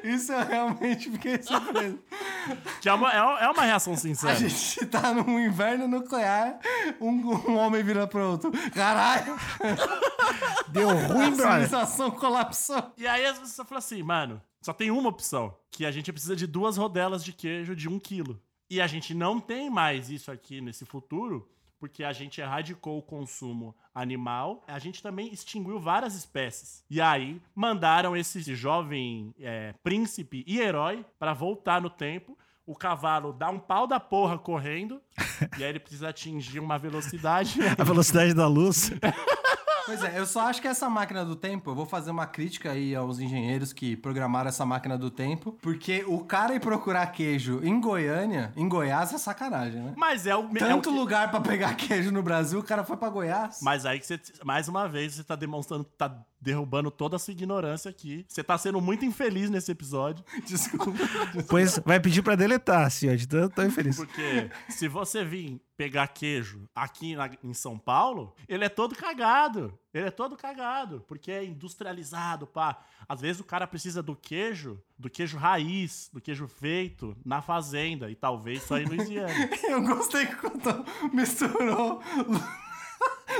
Isso 0.08 0.32
eu 0.32 0.46
realmente 0.46 1.10
fiquei 1.12 1.42
surpreso. 1.42 2.00
Que 2.82 2.90
é 2.90 2.94
uma, 2.94 3.12
é 3.12 3.46
é 3.46 3.50
uma 3.50 3.64
reação 3.64 3.94
A 3.94 3.98
sincera. 3.98 4.36
gente 4.36 4.86
tá 4.86 5.14
num 5.14 5.40
inverno 5.40 5.88
nuclear, 5.88 6.60
um, 7.02 7.10
um 7.52 7.58
homem 7.58 7.84
vira 7.84 8.06
pro 8.08 8.22
outro. 8.32 8.52
Caralho, 8.74 9.36
Deu 10.68 10.90
a 10.90 10.94
ruim, 10.94 11.32
brother. 11.36 11.52
civilização 11.54 12.12
colapsou. 12.12 12.92
E 12.98 13.08
aí 13.08 13.26
as 13.26 13.40
pessoas 13.40 13.68
falam 13.68 13.80
assim, 13.80 14.04
mano, 14.04 14.42
só 14.62 14.74
tem 14.74 14.92
uma 14.92 15.10
opção. 15.10 15.56
Que 15.72 15.86
a 15.86 15.92
gente 15.92 16.12
precisa 16.12 16.36
de 16.36 16.48
duas 16.48 16.78
rodelas 16.78 17.24
de 17.24 17.34
queijo 17.34 17.76
de 17.76 17.88
um 17.90 18.00
quilo. 18.00 18.40
E 18.70 18.82
a 18.82 18.88
gente 18.88 19.14
não 19.14 19.40
tem 19.40 19.70
mais 19.70 20.10
isso 20.10 20.32
aqui 20.32 20.60
nesse 20.62 20.86
futuro, 20.86 21.48
porque 21.80 22.04
a 22.04 22.14
gente 22.14 22.42
erradicou 22.42 22.98
o 22.98 23.02
consumo 23.02 23.76
animal. 23.94 24.64
A 24.68 24.80
gente 24.80 25.02
também 25.02 25.32
extinguiu 25.32 25.80
várias 25.80 26.16
espécies. 26.16 26.84
E 26.90 27.00
aí 27.00 27.42
mandaram 27.54 28.16
esse 28.16 28.56
jovem 28.56 29.34
é, 29.40 29.74
príncipe 29.84 30.44
e 30.48 30.60
herói 30.60 31.06
pra 31.20 31.34
voltar 31.34 31.82
no 31.82 31.90
tempo. 31.90 32.38
O 32.66 32.76
cavalo 32.76 33.32
dá 33.32 33.50
um 33.50 33.60
pau 33.60 33.86
da 33.86 34.00
porra 34.00 34.38
correndo. 34.38 35.02
e 35.58 35.64
aí 35.64 35.70
ele 35.70 35.80
precisa 35.80 36.10
atingir 36.10 36.60
uma 36.60 36.80
velocidade. 36.80 37.60
A 37.78 37.84
velocidade 37.84 38.34
da 38.34 38.48
luz. 38.48 38.92
Pois 39.86 40.04
é, 40.04 40.18
eu 40.20 40.26
só 40.26 40.42
acho 40.48 40.62
que 40.62 40.68
essa 40.68 40.90
máquina 40.90 41.24
do 41.24 41.36
tempo, 41.36 41.70
eu 41.70 41.76
vou 41.76 41.86
fazer 41.86 42.10
uma 42.12 42.26
crítica 42.26 42.72
aí 42.72 42.96
aos 42.96 43.20
engenheiros 43.20 43.72
que 43.72 43.96
programaram 43.96 44.50
essa 44.50 44.66
máquina 44.66 44.98
do 44.98 45.12
tempo, 45.12 45.58
porque 45.62 46.04
o 46.08 46.20
cara 46.24 46.56
ir 46.56 46.60
procurar 46.60 47.06
queijo 47.08 47.60
em 47.64 47.80
Goiânia, 47.80 48.52
em 48.56 48.68
Goiás, 48.68 49.14
é 49.14 49.18
sacanagem, 49.18 49.82
né? 49.82 49.94
Mas 49.96 50.26
é 50.26 50.36
o, 50.36 50.42
é 50.42 50.44
o 50.46 50.54
Tanto 50.58 50.90
que- 50.90 50.96
lugar 50.98 51.30
pra 51.30 51.40
pegar 51.40 51.76
queijo 51.78 52.12
no 52.12 52.24
Brasil, 52.24 52.60
o 52.60 52.64
cara 52.64 52.84
foi 52.84 52.98
pra 52.98 53.10
Goiás. 53.10 53.60
Mas 53.62 53.86
aí 53.86 54.00
que 54.00 54.08
você, 54.08 54.20
mais 54.44 54.68
uma 54.68 54.88
vez, 54.90 55.14
você 55.16 55.24
tá 55.24 55.36
demonstrando, 55.36 55.84
tá 55.84 56.16
derrubando 56.46 56.92
toda 56.92 57.16
a 57.16 57.20
sua 57.20 57.32
ignorância 57.32 57.90
aqui. 57.90 58.24
Você 58.28 58.44
tá 58.44 58.56
sendo 58.58 58.80
muito 58.80 59.04
infeliz 59.04 59.50
nesse 59.50 59.72
episódio. 59.72 60.24
Desculpa. 60.46 61.00
Pois 61.50 61.80
vai 61.80 62.00
pedir 62.00 62.22
pra 62.22 62.36
deletar, 62.36 62.86
assim, 62.86 63.12
ó, 63.12 63.16
de 63.16 63.28
tanto 63.28 63.56
tô 63.56 63.64
infeliz. 63.64 63.98
Porque 63.98 64.50
se 64.70 64.88
você 64.88 65.26
vir 65.26 65.60
pegar 65.76 66.08
queijo 66.08 66.70
aqui 66.74 67.16
na- 67.16 67.30
em 67.44 67.54
São 67.54 67.78
Paulo, 67.78 68.34
ele 68.48 68.64
é 68.64 68.70
todo 68.70 68.96
cagado. 68.96 69.78
Ele 69.94 70.08
é 70.08 70.12
todo 70.12 70.38
cagado. 70.38 71.04
Porque 71.08 71.32
é 71.32 71.44
industrializado, 71.44 72.46
pá. 72.46 72.78
Às 73.10 73.22
vezes 73.22 73.40
o 73.42 73.44
cara 73.46 73.66
precisa 73.66 74.02
do 74.04 74.16
queijo, 74.16 74.80
do 74.98 75.10
queijo 75.10 75.38
raiz, 75.38 76.10
do 76.14 76.22
queijo 76.22 76.48
feito 76.48 77.16
na 77.26 77.42
fazenda. 77.42 78.10
E 78.10 78.16
talvez 78.16 78.62
só 78.64 78.78
em 78.78 78.86
Louisiana. 78.86 79.34
Eu 79.68 79.82
gostei 79.82 80.26
que 80.28 80.36
quando 80.36 80.86
misturou 81.14 82.02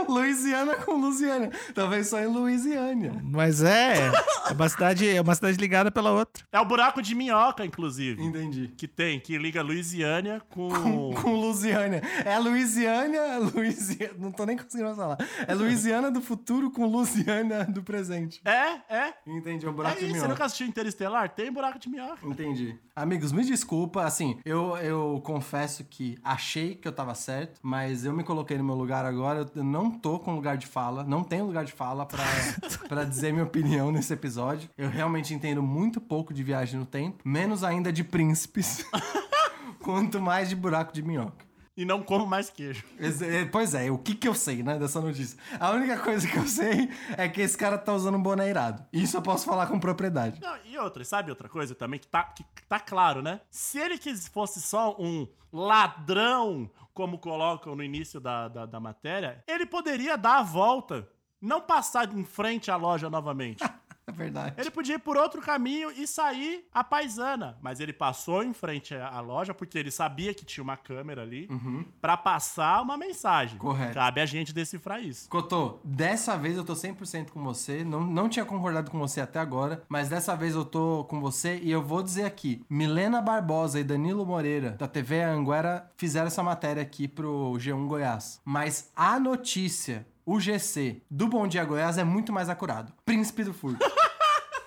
Louisiana 0.08 0.76
com 0.76 0.94
Lusiana. 0.94 1.50
Talvez 1.74 2.08
só 2.08 2.20
em 2.20 2.28
Louisiana. 2.28 3.22
Mas 3.24 3.62
é, 3.64 4.08
é 4.50 4.54
uma 4.54 4.70
cidade, 4.70 5.08
é 5.10 5.22
uma 5.22 5.36
cidade 5.36 5.58
ligada 5.58 5.92
pela 5.92 6.12
outra. 6.12 6.44
é 6.52 6.60
o 6.60 6.66
buraco 6.66 7.02
de 7.02 7.16
minhoca, 7.16 7.66
inclusive. 7.66 8.22
Entendi. 8.22 8.72
Que 8.78 8.88
tem, 8.88 9.20
que 9.20 9.38
liga 9.38 9.62
Louisiana 9.62 10.42
com. 10.50 10.70
Com 11.16 11.34
Louisiana. 11.36 12.02
É 12.24 12.38
Louisiana, 12.40 13.38
Louisiana. 13.54 14.14
Não 14.18 14.32
tô 14.32 14.46
nem 14.46 14.58
conseguindo 14.58 14.96
falar. 14.96 15.18
É 15.48 15.54
Louisiana 15.54 16.10
do 16.12 16.22
futuro 16.22 16.70
com 16.72 16.86
Louisiana 16.86 17.66
do 17.66 17.82
presente. 17.84 18.42
É, 18.46 18.96
é. 18.96 19.14
Entendi, 19.28 19.66
é 19.66 19.70
um 19.70 19.72
É 19.72 19.76
buraco 19.76 19.96
de 20.00 20.06
isso, 20.06 20.08
você 20.08 20.14
minhoca. 20.14 20.28
nunca 20.34 20.46
assistiu 20.46 20.68
Interestelar? 20.68 21.30
Tem 21.30 21.52
buraco 21.52 21.80
de 21.80 21.90
minhoca. 21.90 22.20
Entendi. 22.26 22.78
Amigos, 22.96 23.32
me 23.32 23.44
desculpa, 23.44 24.04
assim, 24.04 24.40
eu, 24.46 24.78
eu 24.78 25.22
confesso 25.26 25.84
que 25.84 26.18
achei 26.24 26.76
que 26.76 26.88
eu 26.88 26.92
tava 26.94 27.14
certo, 27.14 27.60
mas 27.62 28.06
eu 28.06 28.14
me 28.14 28.24
coloquei 28.24 28.58
no 28.58 28.64
meu 28.64 28.76
lugar 28.76 29.06
agora, 29.06 29.46
eu 29.54 29.64
não 29.64 29.92
tô 29.96 30.20
com 30.20 30.36
lugar 30.36 30.58
de 30.58 30.68
fala, 30.68 31.04
não 31.04 31.24
tenho 31.24 31.46
lugar 31.46 31.66
de 31.66 31.72
fala 31.72 32.06
pra, 32.06 32.24
pra 32.88 33.04
dizer 33.04 33.32
minha 33.32 33.46
opinião 33.46 33.92
nesse 33.92 34.14
episódio. 34.14 34.70
Eu 34.78 34.90
realmente 34.90 35.34
entendo 35.34 35.64
muito 35.64 36.00
pouco 36.00 36.34
de 36.34 36.44
viagem 36.44 36.80
no 36.80 36.86
tempo, 36.86 37.24
menos 37.26 37.64
ainda 37.64 37.92
de 37.92 38.04
príncipes, 38.04 38.86
quanto 39.82 40.22
mais 40.22 40.50
de 40.50 40.56
buraco 40.56 40.94
de 40.94 41.02
minhoca. 41.02 41.46
E 41.78 41.84
não 41.84 42.02
como 42.02 42.26
mais 42.26 42.50
queijo. 42.50 42.86
É, 42.98 43.44
Pois 43.46 43.74
é, 43.74 43.92
o 43.92 43.98
que 43.98 44.16
que 44.16 44.28
eu 44.28 44.34
sei, 44.34 44.64
né, 44.64 44.80
dessa 44.80 45.02
notícia? 45.02 45.38
A 45.60 45.72
única 45.72 46.00
coisa 46.00 46.26
que 46.26 46.38
eu 46.38 46.48
sei 46.48 46.90
é 47.18 47.28
que 47.28 47.42
esse 47.42 47.58
cara 47.58 47.78
tá 47.78 47.94
usando 47.94 48.16
um 48.16 48.24
boné 48.24 48.50
irado. 48.50 48.86
Isso 48.94 49.18
eu 49.18 49.22
posso 49.22 49.46
falar 49.46 49.68
com 49.68 49.78
propriedade. 49.78 50.40
Não, 50.40 50.56
e 50.66 50.78
outra, 50.78 51.04
sabe 51.04 51.32
outra 51.32 51.50
coisa 51.50 51.76
também 51.76 52.00
que 52.00 52.08
tá, 52.08 52.24
que 52.24 52.46
tá 52.70 52.80
claro, 52.80 53.22
né? 53.22 53.42
Se 53.52 53.78
ele 53.78 54.00
fosse 54.32 54.62
só 54.62 54.96
um 54.98 55.28
ladrão, 55.52 56.70
como 56.96 57.20
colocam 57.20 57.76
no 57.76 57.84
início 57.84 58.20
da, 58.22 58.48
da, 58.48 58.66
da 58.66 58.80
matéria, 58.80 59.44
ele 59.46 59.66
poderia 59.66 60.18
dar 60.18 60.40
a 60.40 60.44
volta, 60.44 61.08
não 61.42 61.60
passar 61.62 62.12
em 62.12 62.24
frente 62.24 62.72
à 62.72 62.78
loja 62.78 63.10
novamente. 63.10 63.64
É 64.08 64.12
verdade. 64.12 64.56
Ele 64.58 64.70
podia 64.70 64.96
ir 64.96 65.00
por 65.00 65.18
outro 65.18 65.42
caminho 65.42 65.92
e 65.92 66.06
sair 66.06 66.66
a 66.74 66.84
paisana. 66.84 67.58
Mas 67.62 67.80
ele 67.80 67.92
passou 67.94 68.44
em 68.44 68.54
frente 68.54 68.94
à 68.94 69.20
loja 69.20 69.54
porque 69.54 69.78
ele 69.78 69.90
sabia 69.90 70.34
que 70.34 70.46
tinha 70.46 70.64
uma 70.64 70.78
câmera 70.78 71.24
ali 71.24 71.50
pra 72.00 72.16
passar 72.16 72.82
uma 72.82 72.98
mensagem. 72.98 73.58
Correto. 73.58 73.94
Cabe 73.96 74.22
a 74.22 74.26
gente 74.26 74.54
decifrar 74.54 75.02
isso. 75.02 75.28
Cotô, 75.30 75.80
dessa 75.84 76.38
vez 76.38 76.56
eu 76.56 76.64
tô 76.64 76.74
100% 76.74 77.32
com 77.32 77.44
você. 77.44 77.84
Não, 77.84 78.02
não 78.02 78.30
tinha 78.30 78.46
concordado 78.46 78.92
com 78.92 79.00
você 79.00 79.22
até 79.22 79.40
agora, 79.40 79.84
mas 79.90 80.10
dessa 80.10 80.36
vez 80.36 80.54
eu 80.54 80.66
tô 80.66 81.06
com 81.06 81.20
você 81.20 81.60
e 81.62 81.72
eu 81.72 81.82
vou 81.82 82.04
dizer 82.04 82.26
aqui: 82.26 82.64
Milena 82.70 83.22
Barbosa 83.22 83.80
e 83.80 83.84
Danilo 83.84 84.26
Moreira, 84.26 84.72
da 84.72 84.88
TV 84.88 85.24
Anguera, 85.24 85.90
fizeram 85.98 86.28
essa 86.28 86.44
matéria 86.44 86.82
aqui 86.82 87.08
pro 87.08 87.54
G1 87.58 87.88
Goiás. 87.88 88.40
Mas 88.46 88.92
a 88.96 89.20
notícia, 89.20 90.06
o 90.26 90.40
GC, 90.40 91.02
do 91.10 91.28
Bom 91.28 91.48
Dia 91.48 91.64
Goiás 91.66 91.98
é 91.98 92.04
muito 92.04 92.32
mais 92.32 92.50
acurado. 92.50 92.94
Príncipe 93.06 93.44
do 93.44 93.54
Furto. 93.54 93.86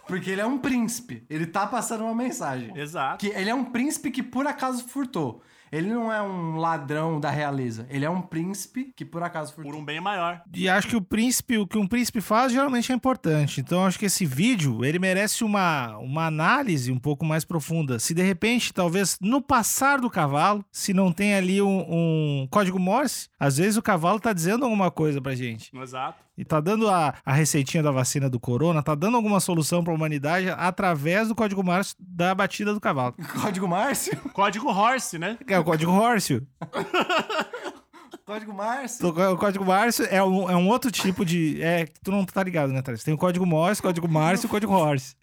Porque 0.09 0.31
ele 0.31 0.41
é 0.41 0.47
um 0.47 0.59
príncipe. 0.59 1.25
Ele 1.29 1.47
tá 1.47 1.67
passando 1.67 2.03
uma 2.03 2.15
mensagem. 2.15 2.77
Exato. 2.77 3.19
Que 3.19 3.33
ele 3.33 3.51
é 3.51 3.55
um 3.55 3.67
príncipe 3.67 4.11
que 4.11 4.23
por 4.23 4.47
acaso 4.47 4.89
furtou. 4.89 5.43
Ele 5.71 5.89
não 5.89 6.11
é 6.11 6.23
um 6.23 6.57
ladrão 6.57 7.21
da 7.21 7.31
realeza. 7.31 7.87
Ele 7.91 8.05
é 8.05 8.11
um 8.11 8.23
príncipe 8.23 8.93
que 8.97 9.05
por 9.05 9.23
acaso 9.23 9.53
furtou. 9.53 9.73
Por 9.73 9.79
um 9.79 9.85
bem 9.85 10.01
maior. 10.01 10.43
E 10.55 10.69
acho 10.69 10.89
que 10.89 10.97
o 10.97 11.03
príncipe, 11.03 11.59
o 11.59 11.67
que 11.67 11.77
um 11.77 11.87
príncipe 11.87 12.21
faz 12.21 12.53
geralmente 12.53 12.91
é 12.91 12.95
importante. 12.95 13.61
Então 13.61 13.85
acho 13.85 13.99
que 13.99 14.07
esse 14.07 14.25
vídeo, 14.25 14.85
ele 14.85 14.99
merece 14.99 15.45
uma, 15.45 15.97
uma 15.99 16.27
análise 16.27 16.91
um 16.91 16.99
pouco 16.99 17.25
mais 17.25 17.45
profunda. 17.45 17.99
Se 17.99 18.15
de 18.15 18.23
repente, 18.23 18.73
talvez 18.73 19.19
no 19.21 19.43
passar 19.43 20.01
do 20.01 20.11
cavalo, 20.11 20.65
se 20.73 20.95
não 20.95 21.13
tem 21.13 21.35
ali 21.35 21.61
um, 21.61 21.85
um 21.87 22.49
código 22.51 22.79
Morse, 22.79 23.29
às 23.39 23.59
vezes 23.59 23.77
o 23.77 23.83
cavalo 23.83 24.19
tá 24.19 24.33
dizendo 24.33 24.65
alguma 24.65 24.91
coisa 24.91 25.21
pra 25.21 25.35
gente. 25.35 25.71
Exato. 25.77 26.28
E 26.39 26.45
tá 26.45 26.61
dando 26.61 26.89
a, 26.89 27.13
a 27.27 27.33
receitinha 27.33 27.83
da 27.83 27.91
vacina 27.91 28.31
do 28.31 28.39
corona, 28.39 28.81
tá 28.81 28.95
dando 28.95 29.17
alguma 29.17 29.41
solução 29.41 29.83
pra 29.83 29.93
humanidade 29.93 30.49
através 30.51 31.27
do 31.27 31.35
código 31.35 31.65
Morse 31.65 31.97
da 31.99 32.33
batida 32.33 32.73
do 32.73 32.81
cavalo. 32.81 33.17
Código 33.43 33.67
Márcio? 33.67 34.17
Código 34.33 34.69
Horse, 34.69 35.19
né? 35.19 35.37
É 35.49 35.59
o 35.59 35.65
código 35.65 35.91
Horse. 35.91 36.47
Código 38.25 38.53
Márcio? 38.53 39.09
O 39.09 39.37
código 39.37 39.65
Morse 39.65 40.07
é 40.11 40.23
um, 40.23 40.49
é 40.49 40.55
um 40.55 40.69
outro 40.69 40.93
tipo 40.93 41.25
de. 41.25 41.61
É 41.63 41.87
que 41.87 41.99
tu 42.05 42.13
não 42.13 42.25
tá 42.25 42.43
ligado, 42.43 42.73
né, 42.73 42.83
Thales? 42.83 43.03
Tem 43.03 43.15
o 43.15 43.19
código 43.19 43.45
Morse, 43.45 43.83
código 43.83 44.07
Morse 44.07 44.45
e 44.45 44.47
o 44.47 44.51
código 44.51 44.75
Horse. 44.75 45.17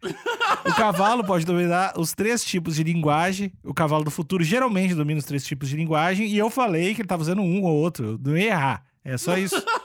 O 0.66 0.74
cavalo 0.74 1.24
pode 1.24 1.46
dominar 1.46 1.94
os 1.98 2.14
três 2.14 2.44
tipos 2.44 2.76
de 2.76 2.84
linguagem. 2.84 3.54
O 3.64 3.74
cavalo 3.74 4.04
do 4.04 4.12
futuro 4.12 4.44
geralmente 4.44 4.96
domina 4.96 5.20
os 5.20 5.26
três 5.26 5.46
tipos 5.46 5.70
de 5.70 5.78
linguagem. 5.78 6.28
E 6.28 6.38
eu 6.38 6.50
falei 6.50 6.96
que 6.96 7.02
ele 7.02 7.08
tava 7.08 7.22
usando 7.22 7.42
um 7.42 7.64
ou 7.64 7.76
outro. 7.76 8.20
Eu 8.24 8.32
não 8.32 8.38
ia 8.38 8.48
errar. 8.48 8.84
É 9.04 9.18
só 9.18 9.38
isso. 9.38 9.56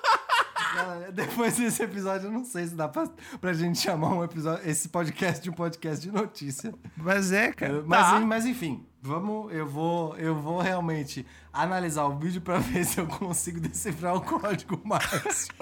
Galera, 0.85 1.13
depois 1.13 1.57
desse 1.57 1.83
episódio, 1.83 2.27
eu 2.29 2.33
não 2.33 2.45
sei 2.45 2.67
se 2.67 2.75
dá 2.75 2.89
pra, 2.89 3.09
pra 3.41 3.53
gente 3.53 3.79
chamar 3.79 4.09
um 4.15 4.25
episódio, 4.25 4.69
esse 4.69 4.89
podcast 4.89 5.43
de 5.43 5.51
um 5.51 5.53
podcast 5.53 6.01
de 6.01 6.11
notícia. 6.13 6.73
Mas 6.97 7.33
é, 7.33 7.53
cara. 7.53 7.73
Eu- 7.75 7.85
mas, 7.87 8.07
Tá. 8.11 8.21
mas 8.21 8.47
enfim, 8.47 8.87
vamos. 9.03 9.53
Eu 9.53 9.67
vou, 9.69 10.17
eu 10.17 10.35
vou 10.35 10.61
realmente 10.61 11.27
analisar 11.53 12.05
o 12.07 12.19
vídeo 12.19 12.41
pra 12.41 12.59
ver 12.61 12.85
se 12.85 12.99
eu 13.01 13.07
consigo 13.07 13.61
decifrar 13.61 14.15
o 14.15 14.21
código 14.21 14.81
Márcio. 14.85 15.53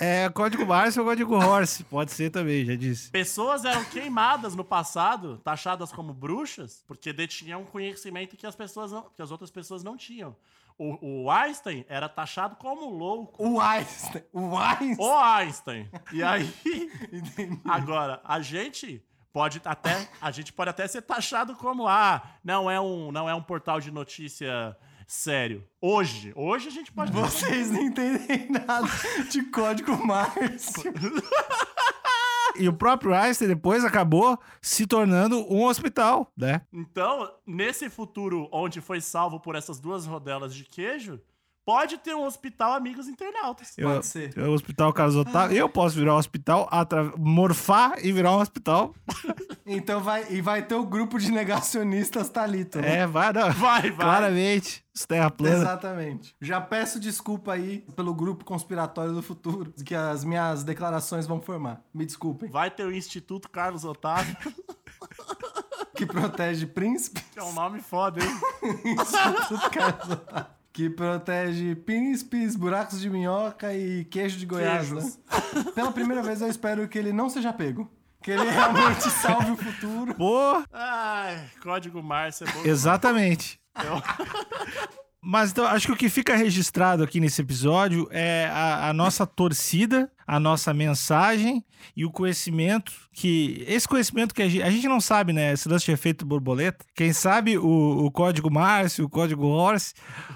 É 0.00 0.28
código 0.28 0.64
Morse 0.64 1.00
ou 1.00 1.04
código 1.04 1.34
Horse. 1.34 1.82
Pode 1.82 2.12
ser 2.12 2.30
também, 2.30 2.64
já 2.64 2.76
disse. 2.76 3.10
Pessoas 3.10 3.64
eram 3.64 3.84
queimadas 3.86 4.54
no 4.54 4.62
passado, 4.64 5.38
taxadas 5.38 5.90
como 5.90 6.14
bruxas, 6.14 6.84
porque 6.86 7.12
detinham 7.12 7.62
um 7.62 7.64
conhecimento 7.64 8.36
que 8.36 8.46
as 8.46 8.54
pessoas 8.54 8.92
não, 8.92 9.10
que 9.16 9.20
as 9.20 9.32
outras 9.32 9.50
pessoas 9.50 9.82
não 9.82 9.96
tinham. 9.96 10.36
O, 10.78 11.24
o 11.24 11.30
Einstein 11.30 11.84
era 11.88 12.08
taxado 12.08 12.54
como 12.56 12.88
louco. 12.88 13.44
O 13.44 13.60
Einstein. 13.60 14.22
O 14.32 14.56
Einstein. 14.56 14.96
O 14.98 15.18
Einstein. 15.18 15.90
E 16.12 16.22
aí, 16.22 16.48
agora, 17.68 18.20
a 18.24 18.40
gente 18.40 19.04
pode 19.32 19.60
até, 19.64 20.08
a 20.20 20.30
gente 20.30 20.52
pode 20.52 20.70
até 20.70 20.86
ser 20.86 21.02
taxado 21.02 21.56
como 21.56 21.88
ah, 21.88 22.22
não 22.44 22.70
é 22.70 22.80
um, 22.80 23.10
não 23.10 23.28
é 23.28 23.34
um 23.34 23.42
portal 23.42 23.80
de 23.80 23.90
notícia 23.90 24.76
sério. 25.06 25.66
Hoje, 25.80 26.32
hoje 26.36 26.68
a 26.68 26.70
gente 26.70 26.92
pode 26.92 27.10
Vocês 27.10 27.70
não 27.70 27.82
entendem 27.82 28.48
nada 28.50 28.88
de 29.30 29.42
código 29.50 30.06
Márcio. 30.06 30.92
E 32.58 32.68
o 32.68 32.72
próprio 32.72 33.14
Einstein 33.14 33.48
depois 33.48 33.84
acabou 33.84 34.38
se 34.60 34.86
tornando 34.86 35.40
um 35.52 35.64
hospital, 35.64 36.32
né? 36.36 36.62
Então, 36.72 37.30
nesse 37.46 37.88
futuro 37.88 38.48
onde 38.52 38.80
foi 38.80 39.00
salvo 39.00 39.38
por 39.38 39.54
essas 39.54 39.78
duas 39.78 40.06
rodelas 40.06 40.54
de 40.54 40.64
queijo, 40.64 41.20
pode 41.68 41.98
ter 41.98 42.14
um 42.14 42.24
hospital 42.24 42.72
amigos 42.72 43.08
internautas. 43.08 43.74
Eu- 43.76 43.90
Pode 43.90 44.06
ser. 44.06 44.32
É 44.38 44.42
o 44.48 44.52
hospital 44.52 44.90
Carlos 44.90 45.16
Otávio. 45.16 45.54
Eu 45.54 45.68
posso 45.68 45.96
virar 45.96 46.14
um 46.14 46.16
hospital, 46.16 46.66
atra- 46.70 47.12
morfar 47.18 48.02
e 48.02 48.10
virar 48.10 48.34
um 48.34 48.40
hospital. 48.40 48.94
Então 49.70 50.00
vai. 50.00 50.24
E 50.30 50.40
vai 50.40 50.62
ter 50.62 50.74
o 50.76 50.86
grupo 50.86 51.18
de 51.18 51.30
negacionistas 51.30 52.30
Talito, 52.30 52.80
né? 52.80 53.00
É, 53.00 53.06
vai, 53.06 53.30
não. 53.34 53.52
Vai, 53.52 53.82
vai. 53.90 54.06
Claramente. 54.06 54.82
Os 54.94 55.04
terra 55.04 55.30
plana. 55.30 55.56
Exatamente. 55.56 56.34
Já 56.40 56.58
peço 56.58 56.98
desculpa 56.98 57.52
aí 57.52 57.84
pelo 57.94 58.14
grupo 58.14 58.46
conspiratório 58.46 59.12
do 59.12 59.20
futuro 59.22 59.70
que 59.84 59.94
as 59.94 60.24
minhas 60.24 60.64
declarações 60.64 61.26
vão 61.26 61.38
formar. 61.42 61.82
Me 61.92 62.06
desculpem. 62.06 62.48
Vai 62.48 62.70
ter 62.70 62.86
o 62.86 62.90
Instituto 62.94 63.50
Carlos 63.50 63.84
Otávio, 63.84 64.34
Que 65.94 66.06
protege 66.06 66.64
príncipe. 66.66 67.20
que 67.30 67.38
é 67.38 67.42
um 67.42 67.52
nome 67.52 67.82
foda, 67.82 68.24
hein? 68.24 68.40
Instituto 68.96 69.70
Carlos 69.70 70.10
Otávio. 70.12 70.57
Que 70.78 70.88
protege 70.88 71.74
príncipes, 71.74 72.54
buracos 72.54 73.00
de 73.00 73.10
minhoca 73.10 73.74
e 73.74 74.04
queijo 74.04 74.38
de 74.38 74.46
Goiás, 74.46 74.92
né? 74.92 75.12
Pela 75.74 75.90
primeira 75.90 76.22
vez 76.22 76.40
eu 76.40 76.46
espero 76.46 76.86
que 76.86 76.96
ele 76.96 77.12
não 77.12 77.28
seja 77.28 77.52
pego. 77.52 77.90
Que 78.22 78.30
ele 78.30 78.48
realmente 78.48 79.10
salve 79.10 79.50
o 79.50 79.56
futuro. 79.56 80.14
Pô, 80.14 80.62
Ai, 80.72 81.50
código 81.64 82.00
Márcio 82.00 82.46
é 82.48 82.52
bom. 82.52 82.62
exatamente. 82.64 83.58
Eu- 83.74 84.00
Mas 85.22 85.50
então, 85.50 85.66
acho 85.66 85.86
que 85.86 85.92
o 85.92 85.96
que 85.96 86.08
fica 86.08 86.36
registrado 86.36 87.02
aqui 87.02 87.18
nesse 87.18 87.42
episódio 87.42 88.08
é 88.10 88.46
a, 88.46 88.90
a 88.90 88.92
nossa 88.92 89.26
torcida, 89.26 90.10
a 90.26 90.38
nossa 90.38 90.72
mensagem 90.72 91.64
e 91.96 92.04
o 92.04 92.10
conhecimento 92.10 92.92
que. 93.12 93.64
Esse 93.66 93.88
conhecimento 93.88 94.34
que 94.34 94.42
a 94.42 94.48
gente, 94.48 94.62
a 94.62 94.70
gente 94.70 94.86
não 94.86 95.00
sabe, 95.00 95.32
né? 95.32 95.52
Esse 95.52 95.68
lance 95.68 95.86
de 95.86 95.92
efeito 95.92 96.24
borboleta. 96.24 96.84
Quem 96.94 97.12
sabe 97.12 97.58
o, 97.58 98.06
o 98.06 98.10
código 98.12 98.50
Márcio, 98.50 99.06
o 99.06 99.08
código 99.08 99.46
Horse 99.46 99.94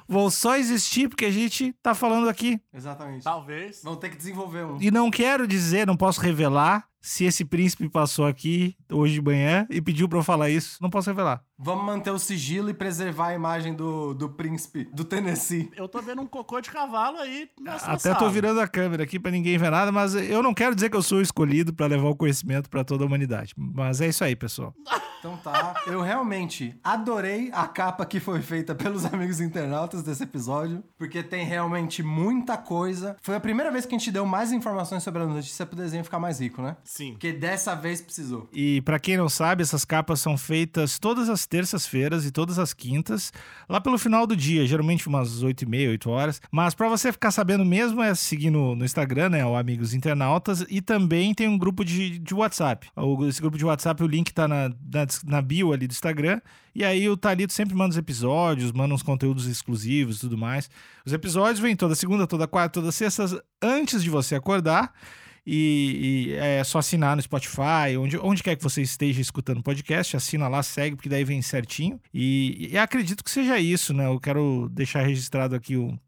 vão 0.08 0.28
só 0.28 0.56
existir 0.56 1.08
porque 1.08 1.26
a 1.26 1.30
gente 1.30 1.72
tá 1.80 1.94
falando 1.94 2.28
aqui. 2.28 2.60
Exatamente. 2.74 3.22
Talvez. 3.22 3.82
Vão 3.84 3.96
ter 3.96 4.10
que 4.10 4.16
desenvolver 4.16 4.64
um. 4.64 4.78
E 4.80 4.90
não 4.90 5.10
quero 5.10 5.46
dizer, 5.46 5.86
não 5.86 5.96
posso 5.96 6.20
revelar 6.20 6.88
se 7.02 7.24
esse 7.24 7.44
príncipe 7.44 7.88
passou 7.88 8.26
aqui 8.26 8.76
hoje 8.90 9.14
de 9.14 9.22
manhã 9.22 9.66
e 9.68 9.82
pediu 9.82 10.08
pra 10.08 10.20
eu 10.20 10.22
falar 10.22 10.48
isso. 10.50 10.78
Não 10.80 10.88
posso 10.88 11.10
revelar. 11.10 11.42
Vamos 11.64 11.84
manter 11.84 12.10
o 12.10 12.18
sigilo 12.18 12.70
e 12.70 12.74
preservar 12.74 13.28
a 13.28 13.34
imagem 13.34 13.72
do, 13.74 14.14
do 14.14 14.28
príncipe 14.28 14.88
do 14.92 15.04
Tennessee. 15.04 15.70
Eu 15.76 15.88
tô 15.88 16.02
vendo 16.02 16.20
um 16.20 16.26
cocô 16.26 16.60
de 16.60 16.68
cavalo 16.70 17.18
aí 17.18 17.48
nessa 17.60 17.92
Até 17.92 18.12
tô 18.14 18.20
sala. 18.20 18.30
virando 18.32 18.60
a 18.60 18.66
câmera 18.66 19.04
aqui 19.04 19.18
pra 19.20 19.30
ninguém 19.30 19.56
ver 19.56 19.70
nada, 19.70 19.92
mas 19.92 20.14
eu 20.14 20.42
não 20.42 20.52
quero 20.52 20.74
dizer 20.74 20.90
que 20.90 20.96
eu 20.96 21.02
sou 21.02 21.18
o 21.18 21.22
escolhido 21.22 21.72
pra 21.72 21.86
levar 21.86 22.08
o 22.08 22.16
conhecimento 22.16 22.68
pra 22.68 22.82
toda 22.82 23.04
a 23.04 23.06
humanidade. 23.06 23.54
Mas 23.56 24.00
é 24.00 24.08
isso 24.08 24.24
aí, 24.24 24.34
pessoal. 24.34 24.74
Então 25.20 25.36
tá. 25.36 25.74
Eu 25.86 26.00
realmente 26.02 26.74
adorei 26.82 27.48
a 27.52 27.68
capa 27.68 28.04
que 28.04 28.18
foi 28.18 28.42
feita 28.42 28.74
pelos 28.74 29.04
amigos 29.12 29.40
internautas 29.40 30.02
desse 30.02 30.24
episódio, 30.24 30.82
porque 30.98 31.22
tem 31.22 31.46
realmente 31.46 32.02
muita 32.02 32.56
coisa. 32.56 33.16
Foi 33.22 33.36
a 33.36 33.40
primeira 33.40 33.70
vez 33.70 33.86
que 33.86 33.94
a 33.94 33.98
gente 33.98 34.10
deu 34.10 34.26
mais 34.26 34.50
informações 34.50 35.04
sobre 35.04 35.22
a 35.22 35.26
notícia 35.26 35.64
pro 35.64 35.76
desenho 35.76 36.02
ficar 36.02 36.18
mais 36.18 36.40
rico, 36.40 36.60
né? 36.60 36.76
Sim. 36.82 37.12
Porque 37.12 37.32
dessa 37.32 37.72
vez 37.76 38.00
precisou. 38.00 38.48
E 38.52 38.80
pra 38.80 38.98
quem 38.98 39.16
não 39.16 39.28
sabe, 39.28 39.62
essas 39.62 39.84
capas 39.84 40.20
são 40.20 40.36
feitas 40.36 40.98
todas 40.98 41.28
as 41.28 41.46
terças-feiras 41.52 42.24
e 42.24 42.30
todas 42.30 42.58
as 42.58 42.72
quintas, 42.72 43.30
lá 43.68 43.78
pelo 43.78 43.98
final 43.98 44.26
do 44.26 44.34
dia, 44.34 44.66
geralmente 44.66 45.06
umas 45.06 45.42
8 45.42 45.64
e 45.64 45.66
meia, 45.66 45.90
8 45.90 46.08
horas. 46.08 46.40
Mas 46.50 46.74
pra 46.74 46.88
você 46.88 47.12
ficar 47.12 47.30
sabendo 47.30 47.62
mesmo 47.62 48.02
é 48.02 48.14
seguir 48.14 48.48
no, 48.48 48.74
no 48.74 48.86
Instagram, 48.86 49.28
né, 49.28 49.44
o 49.44 49.54
Amigos 49.54 49.92
Internautas, 49.92 50.64
e 50.70 50.80
também 50.80 51.34
tem 51.34 51.46
um 51.46 51.58
grupo 51.58 51.84
de, 51.84 52.18
de 52.18 52.34
WhatsApp. 52.34 52.88
Esse 53.28 53.42
grupo 53.42 53.58
de 53.58 53.66
WhatsApp, 53.66 54.02
o 54.02 54.06
link 54.06 54.32
tá 54.32 54.48
na, 54.48 54.70
na, 54.70 55.06
na 55.26 55.42
bio 55.42 55.74
ali 55.74 55.86
do 55.86 55.92
Instagram. 55.92 56.40
E 56.74 56.82
aí 56.82 57.06
o 57.06 57.18
Talito 57.18 57.52
sempre 57.52 57.74
manda 57.74 57.90
os 57.90 57.98
episódios, 57.98 58.72
manda 58.72 58.94
uns 58.94 59.02
conteúdos 59.02 59.46
exclusivos 59.46 60.16
e 60.16 60.20
tudo 60.20 60.38
mais. 60.38 60.70
Os 61.04 61.12
episódios 61.12 61.60
vêm 61.60 61.76
toda 61.76 61.94
segunda, 61.94 62.26
toda 62.26 62.48
quarta, 62.48 62.80
toda 62.80 62.90
sexta, 62.90 63.44
antes 63.60 64.02
de 64.02 64.08
você 64.08 64.34
acordar. 64.34 64.94
E, 65.44 66.28
e 66.30 66.34
é 66.34 66.62
só 66.62 66.78
assinar 66.78 67.16
no 67.16 67.22
Spotify, 67.22 67.96
onde, 67.98 68.16
onde 68.18 68.42
quer 68.42 68.56
que 68.56 68.62
você 68.62 68.80
esteja 68.80 69.20
escutando 69.20 69.58
o 69.58 69.62
podcast, 69.62 70.16
assina 70.16 70.48
lá, 70.48 70.62
segue, 70.62 70.96
porque 70.96 71.08
daí 71.08 71.24
vem 71.24 71.42
certinho. 71.42 72.00
E, 72.14 72.68
e 72.70 72.78
acredito 72.78 73.24
que 73.24 73.30
seja 73.30 73.58
isso, 73.58 73.92
né? 73.92 74.06
Eu 74.06 74.20
quero 74.20 74.68
deixar 74.70 75.02
registrado 75.02 75.54
aqui 75.54 75.76
o. 75.76 75.98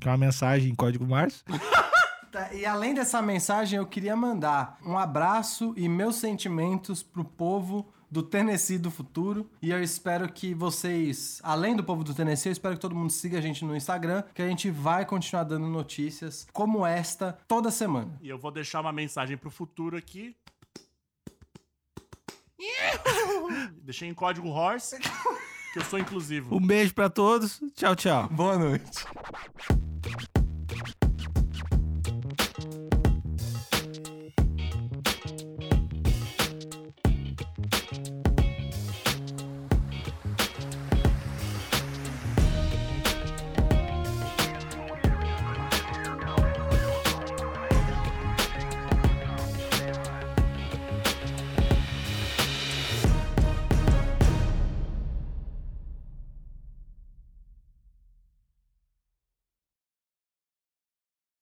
Que 0.00 0.08
é 0.08 0.10
uma 0.10 0.16
mensagem 0.16 0.70
em 0.70 0.74
código 0.74 1.06
Márcio. 1.06 1.44
Tá, 2.30 2.52
e 2.52 2.66
além 2.66 2.92
dessa 2.92 3.22
mensagem, 3.22 3.78
eu 3.78 3.86
queria 3.86 4.14
mandar 4.14 4.78
um 4.84 4.98
abraço 4.98 5.72
e 5.78 5.88
meus 5.88 6.16
sentimentos 6.16 7.02
pro 7.02 7.24
povo 7.24 7.90
do 8.10 8.22
Tennessee 8.22 8.78
do 8.78 8.90
futuro. 8.90 9.48
E 9.60 9.70
eu 9.70 9.82
espero 9.82 10.30
que 10.30 10.54
vocês, 10.54 11.40
além 11.42 11.76
do 11.76 11.84
povo 11.84 12.02
do 12.02 12.14
Tennessee, 12.14 12.48
eu 12.48 12.52
espero 12.52 12.74
que 12.74 12.80
todo 12.80 12.94
mundo 12.94 13.10
siga 13.10 13.38
a 13.38 13.40
gente 13.40 13.64
no 13.64 13.76
Instagram, 13.76 14.22
que 14.34 14.42
a 14.42 14.48
gente 14.48 14.70
vai 14.70 15.04
continuar 15.04 15.44
dando 15.44 15.66
notícias 15.66 16.46
como 16.52 16.86
esta 16.86 17.38
toda 17.46 17.70
semana. 17.70 18.18
E 18.20 18.28
eu 18.28 18.38
vou 18.38 18.50
deixar 18.50 18.80
uma 18.80 18.92
mensagem 18.92 19.36
pro 19.36 19.50
futuro 19.50 19.96
aqui. 19.96 20.36
Deixei 23.82 24.08
em 24.08 24.14
código 24.14 24.48
Horse, 24.48 24.98
que 25.72 25.78
eu 25.78 25.84
sou 25.84 25.98
inclusivo. 25.98 26.56
Um 26.56 26.66
beijo 26.66 26.92
pra 26.92 27.08
todos. 27.08 27.60
Tchau, 27.74 27.94
tchau. 27.94 28.28
Boa 28.28 28.58
noite. 28.58 29.04